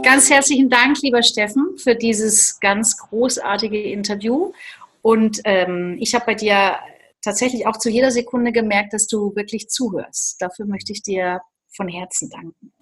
Ganz 0.02 0.30
herzlichen 0.30 0.68
Dank, 0.68 1.00
lieber 1.02 1.22
Steffen, 1.22 1.78
für 1.78 1.94
dieses 1.94 2.58
ganz 2.58 2.96
großartige 2.96 3.80
Interview. 3.80 4.52
Und 5.00 5.40
ähm, 5.44 5.96
ich 6.00 6.14
habe 6.14 6.26
bei 6.26 6.34
dir 6.34 6.76
tatsächlich 7.24 7.66
auch 7.66 7.78
zu 7.78 7.90
jeder 7.90 8.10
Sekunde 8.10 8.52
gemerkt, 8.52 8.92
dass 8.92 9.06
du 9.06 9.34
wirklich 9.34 9.68
zuhörst. 9.68 10.40
Dafür 10.40 10.66
möchte 10.66 10.92
ich 10.92 11.02
dir 11.02 11.40
von 11.74 11.88
Herzen 11.88 12.30
danken. 12.30 12.72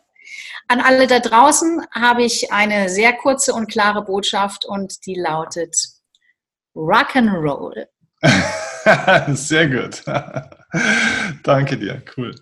An 0.68 0.81
alle 0.81 1.07
da 1.07 1.18
draußen 1.18 1.87
habe 1.92 2.22
ich 2.22 2.52
eine 2.52 2.88
sehr 2.88 3.12
kurze 3.12 3.55
und 3.55 3.70
klare 3.70 4.05
Botschaft 4.05 4.64
und 4.64 5.07
die 5.07 5.14
lautet 5.14 5.76
Rock'n'Roll. 6.74 7.87
sehr 9.35 9.68
gut. 9.68 10.02
Danke 11.42 11.76
dir, 11.76 12.02
cool. 12.16 12.35